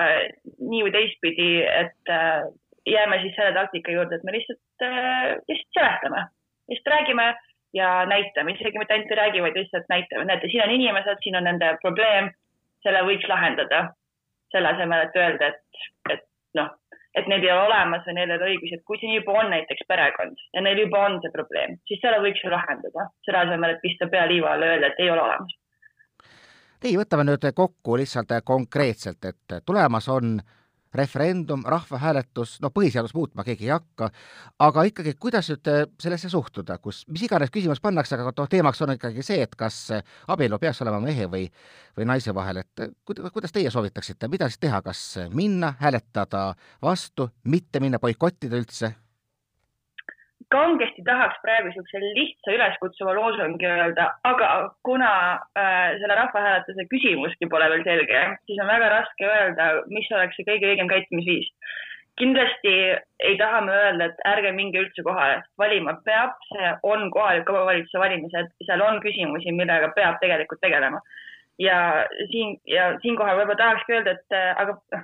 nii 0.59 0.85
või 0.87 0.93
teistpidi, 0.95 1.49
et 1.69 2.13
äh, 2.13 2.47
jääme 2.89 3.21
siis 3.23 3.35
selle 3.37 3.53
taktika 3.57 3.93
juurde, 3.93 4.17
et 4.17 4.25
me 4.25 4.37
lihtsalt 4.37 4.87
äh,, 4.87 5.35
lihtsalt 5.49 5.79
seletame, 5.79 6.25
lihtsalt 6.73 6.95
räägime 6.95 7.29
ja 7.75 7.91
näitame, 8.07 8.55
isegi 8.55 8.79
mitte 8.79 8.97
ainult 8.97 9.13
ei 9.13 9.21
räägi, 9.21 9.43
vaid 9.43 9.59
lihtsalt 9.59 9.93
näitame, 9.93 10.25
näete, 10.31 10.49
siin 10.53 10.65
on 10.65 10.75
inimesed, 10.79 11.21
siin 11.23 11.37
on 11.37 11.49
nende 11.49 11.75
probleem, 11.83 12.31
selle 12.87 13.05
võiks 13.09 13.29
lahendada. 13.29 13.91
selle 14.55 14.69
asemel, 14.71 15.01
et 15.03 15.17
öelda, 15.19 15.47
et, 15.51 15.79
et 16.15 16.21
noh, 16.55 16.69
et 17.15 17.29
neil 17.31 17.45
ei 17.45 17.53
ole 17.53 17.67
olemas 17.69 18.07
või 18.07 18.17
neil 18.19 18.33
ei 18.33 18.39
ole 18.39 18.51
õigusi, 18.53 18.79
et 18.79 18.85
kui 18.89 18.99
siin 19.01 19.15
juba 19.15 19.37
on 19.43 19.53
näiteks 19.55 19.87
perekond 19.89 20.41
ja 20.55 20.63
neil 20.67 20.81
juba 20.85 21.05
on 21.09 21.21
see 21.23 21.35
probleem, 21.35 21.77
siis 21.89 22.03
selle 22.03 22.19
võiks 22.25 22.43
ju 22.45 22.51
lahendada, 22.53 23.09
selle 23.27 23.45
asemel, 23.45 23.77
et 23.77 23.85
pista 23.85 24.09
pea 24.11 24.27
liiva 24.31 24.55
alla 24.55 24.71
ja 24.71 24.77
öelda, 24.77 24.91
et 24.91 25.05
ei 25.05 25.13
ole 25.15 25.23
olemas. 25.23 25.55
nii, 26.85 26.99
võtame 27.01 27.25
nüüd 27.31 27.47
kokku 27.55 27.97
lihtsalt 28.01 28.35
konkreetselt, 28.45 29.25
et 29.31 29.59
tulemas 29.67 30.09
on 30.13 30.37
referendum, 30.95 31.65
rahvahääletus, 31.69 32.57
no 32.63 32.71
põhiseadust 32.75 33.17
muutma 33.17 33.45
keegi 33.47 33.69
ei 33.69 33.75
hakka, 33.75 34.11
aga 34.67 34.87
ikkagi, 34.91 35.15
kuidas 35.21 35.51
nüüd 35.53 35.71
äh, 35.71 35.85
sellesse 36.03 36.33
suhtuda, 36.33 36.79
kus 36.83 37.05
mis 37.11 37.27
iganes 37.29 37.53
küsimus 37.55 37.83
pannakse, 37.85 38.17
aga 38.19 38.33
noh, 38.33 38.51
teemaks 38.51 38.83
on 38.85 38.95
ikkagi 38.97 39.25
see, 39.27 39.41
et 39.45 39.55
kas 39.59 39.81
abielu 40.31 40.59
peaks 40.63 40.83
olema 40.85 41.03
mehe 41.05 41.29
või, 41.31 41.47
või 41.99 42.09
naise 42.11 42.35
vahel, 42.35 42.63
et 42.65 42.87
kuidas 43.07 43.55
teie 43.55 43.71
soovitaksite, 43.71 44.29
mida 44.33 44.51
siis 44.51 44.63
teha, 44.63 44.83
kas 44.85 45.07
minna, 45.35 45.75
hääletada 45.81 46.51
vastu, 46.83 47.31
mitte 47.45 47.83
minna, 47.83 48.03
boikottida 48.03 48.61
üldse? 48.61 48.95
Kangesti 50.51 51.03
tahaks 51.05 51.39
praegu 51.43 51.69
niisuguse 51.69 52.01
lihtsa 52.17 52.53
üleskutsuva 52.57 53.15
loosungi 53.17 53.67
öelda, 53.69 54.09
aga 54.25 54.49
kuna 54.87 55.11
äh, 55.59 55.95
selle 56.01 56.17
rahvahääletuse 56.21 56.87
küsimustki 56.93 57.49
pole 57.51 57.69
veel 57.73 57.85
selge, 57.87 58.23
siis 58.47 58.61
on 58.63 58.71
väga 58.71 58.91
raske 58.93 59.29
öelda, 59.29 59.69
mis 59.93 60.11
oleks 60.13 60.39
see 60.39 60.49
kõige 60.49 60.71
õigem 60.73 60.91
käitumisviis. 60.91 61.51
kindlasti 62.21 62.73
ei 63.29 63.37
taha 63.39 63.61
me 63.67 63.73
öelda, 63.75 64.07
et 64.07 64.21
ärge 64.33 64.53
minge 64.55 64.79
üldse 64.85 65.03
kohale, 65.03 65.41
valima 65.59 65.97
peab, 66.05 66.37
see 66.53 66.75
on 66.83 67.09
kohaliku 67.11 67.57
omavalitsuse 67.57 67.99
valimised, 67.99 68.53
seal 68.67 68.85
on 68.87 69.01
küsimusi, 69.03 69.53
millega 69.53 69.91
peab 69.97 70.21
tegelikult 70.21 70.61
tegelema. 70.61 71.01
ja 71.59 71.79
siin 72.31 72.57
ja 72.67 72.93
siinkohal 73.03 73.39
võib-olla 73.39 73.59
tahakski 73.63 73.99
öelda, 73.99 74.19
et 74.19 74.39
äh, 74.39 74.53
aga, 74.63 75.03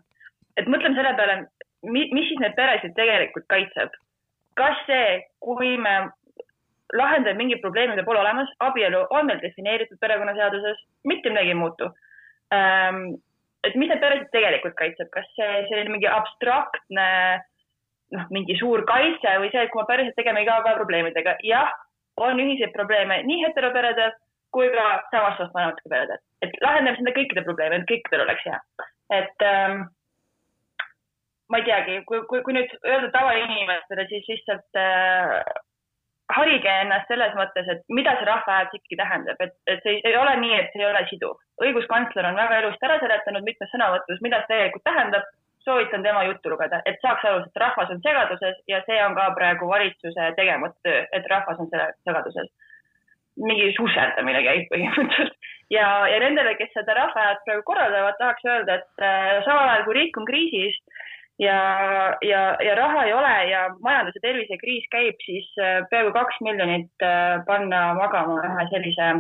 et 0.57 0.71
mõtleme 0.71 0.95
selle 0.99 1.17
peale, 1.19 1.43
mis 1.83 2.29
siis 2.29 2.41
neid 2.43 2.55
peresid 2.59 2.95
tegelikult 2.95 3.47
kaitseb 3.49 3.95
kas 4.61 4.81
see, 4.87 5.21
kui 5.45 5.77
me 5.81 5.97
lahendame 6.97 7.39
mingit 7.39 7.63
probleemi, 7.63 7.95
mida 7.95 8.07
pole 8.07 8.21
olemas, 8.23 8.51
abielu 8.67 9.05
on 9.17 9.29
meil 9.29 9.43
defineeritud 9.43 10.01
perekonnaseaduses, 10.03 10.81
mitte 11.07 11.33
midagi 11.33 11.55
ei 11.55 11.59
muutu 11.59 11.91
ähm,. 12.55 13.05
et 13.65 13.77
need 13.77 13.93
peresid 14.01 14.31
tegelikult 14.33 14.75
kaitseb, 14.79 15.11
kas 15.13 15.29
see 15.37 15.63
selline 15.69 15.93
mingi 15.93 16.09
abstraktne 16.09 17.07
noh, 18.17 18.27
mingi 18.35 18.57
suur 18.59 18.83
kaitse 18.89 19.37
või 19.43 19.53
see, 19.53 19.67
et 19.67 19.73
kui 19.73 19.83
me 19.83 19.89
päriselt 19.91 20.17
tegeme 20.19 20.43
igapäevaprobleemidega, 20.47 21.37
jah, 21.47 21.71
on 22.21 22.41
ühiseid 22.43 22.73
probleeme 22.75 23.21
nii 23.29 23.45
heteroperedel 23.45 24.17
kui 24.55 24.71
ka 24.75 24.87
samast 25.13 25.39
soost 25.39 25.55
vanematega 25.55 25.93
peredel, 25.93 26.23
et 26.43 26.57
lahendame 26.65 26.99
seda 26.99 27.15
kõikide 27.15 27.45
probleeme, 27.47 27.79
et 27.81 27.91
kõikidel 27.91 28.25
oleks 28.25 28.47
hea. 28.49 28.61
et 29.15 29.45
ähm, 29.47 29.85
ma 31.51 31.59
ei 31.59 31.67
teagi, 31.67 31.99
kui, 32.07 32.23
kui, 32.31 32.45
kui 32.47 32.55
nüüd 32.55 32.71
öelda 32.87 33.11
tavainimestele, 33.15 34.07
siis 34.11 34.29
lihtsalt 34.31 34.79
äh, 34.79 35.41
harige 36.37 36.71
ennast 36.85 37.11
selles 37.11 37.35
mõttes, 37.39 37.69
et 37.73 37.83
mida 37.93 38.15
see 38.19 38.29
rahvahääletus 38.29 38.79
ikkagi 38.79 38.99
tähendab, 39.01 39.43
et, 39.43 39.55
et 39.71 39.83
see 39.85 39.99
ei 40.07 40.17
ole 40.19 40.37
nii, 40.45 40.57
et 40.61 40.73
see 40.73 40.83
ei 40.83 40.89
ole 40.91 41.03
siduv. 41.11 41.37
õiguskantsler 41.65 42.29
on 42.31 42.39
väga 42.39 42.63
ilusti 42.63 42.87
ära 42.89 42.99
seletanud 43.03 43.47
mitmes 43.47 43.73
sõnavõtus, 43.75 44.23
mida 44.25 44.43
see 44.45 44.55
tegelikult 44.55 44.87
tähendab. 44.89 45.29
soovitan 45.61 46.03
tema 46.03 46.23
juttu 46.25 46.49
lugeda, 46.49 46.79
et 46.89 46.97
saaks 47.03 47.25
aru, 47.29 47.43
et 47.45 47.59
rahvas 47.61 47.91
on 47.93 47.99
segaduses 48.01 48.63
ja 48.69 48.79
see 48.87 48.97
on 49.05 49.13
ka 49.15 49.27
praegu 49.37 49.67
valitsuse 49.69 50.31
tegemata 50.39 50.87
töö, 50.87 51.03
et 51.13 51.27
rahvas 51.29 51.59
on 51.61 51.69
segaduses. 51.71 52.49
mingi 53.37 53.67
susserdamine 53.77 54.41
käib 54.47 54.65
põhimõtteliselt 54.73 55.37
ja, 55.71 55.85
ja 56.09 56.19
nendele, 56.25 56.55
kes 56.59 56.73
seda 56.75 56.97
rahvahääletust 56.97 57.45
praegu 57.45 57.63
korraldavad, 57.69 58.17
tahaks 58.19 58.49
öelda, 58.49 58.81
et 58.81 59.05
äh, 59.05 59.45
samal 59.45 59.69
ajal 59.69 59.85
kui 59.85 59.99
riik 59.99 60.19
on 60.19 60.27
kriisis 60.33 60.81
ja, 61.41 61.59
ja, 62.23 62.43
ja 62.67 62.75
raha 62.79 63.05
ei 63.05 63.13
ole 63.13 63.35
ja 63.51 63.67
majandus- 63.81 64.19
ja 64.19 64.25
tervisekriis 64.29 64.87
käib, 64.93 65.21
siis 65.25 65.49
äh, 65.59 65.81
peaaegu 65.91 66.13
kaks 66.13 66.41
miljonit 66.45 67.07
äh, 67.07 67.41
panna 67.47 67.95
magama 67.95 68.41
ühe 68.45 68.67
sellise 68.75 69.11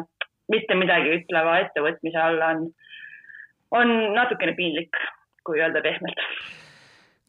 mitte 0.50 0.74
midagi 0.74 1.14
ütleva 1.20 1.58
ettevõtmise 1.64 2.18
alla 2.20 2.54
on, 2.54 2.64
on 3.70 3.94
natukene 4.14 4.56
piinlik, 4.58 5.04
kui 5.46 5.62
öelda 5.62 5.82
pehmelt 5.84 6.26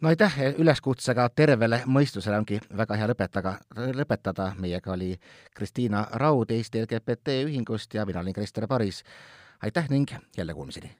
no 0.01 0.09
aitäh 0.09 0.37
üleskutsega 0.57 1.27
tervele 1.35 1.83
mõistusele 1.85 2.39
ongi 2.41 2.59
väga 2.77 2.97
hea 2.97 3.09
lõpetada, 3.11 3.53
lõpetada. 4.01 4.51
meiega 4.57 4.95
oli 4.95 5.13
Kristiina 5.55 6.07
Raud 6.23 6.51
Eesti 6.51 6.81
LGBT 6.81 7.37
ühingust 7.45 7.93
ja 7.93 8.05
mina 8.05 8.19
olin 8.19 8.33
Krister 8.33 8.67
Paris. 8.67 9.03
aitäh 9.61 9.89
ning 9.89 10.09
jälle 10.37 10.53
kuulmiseni! 10.53 10.91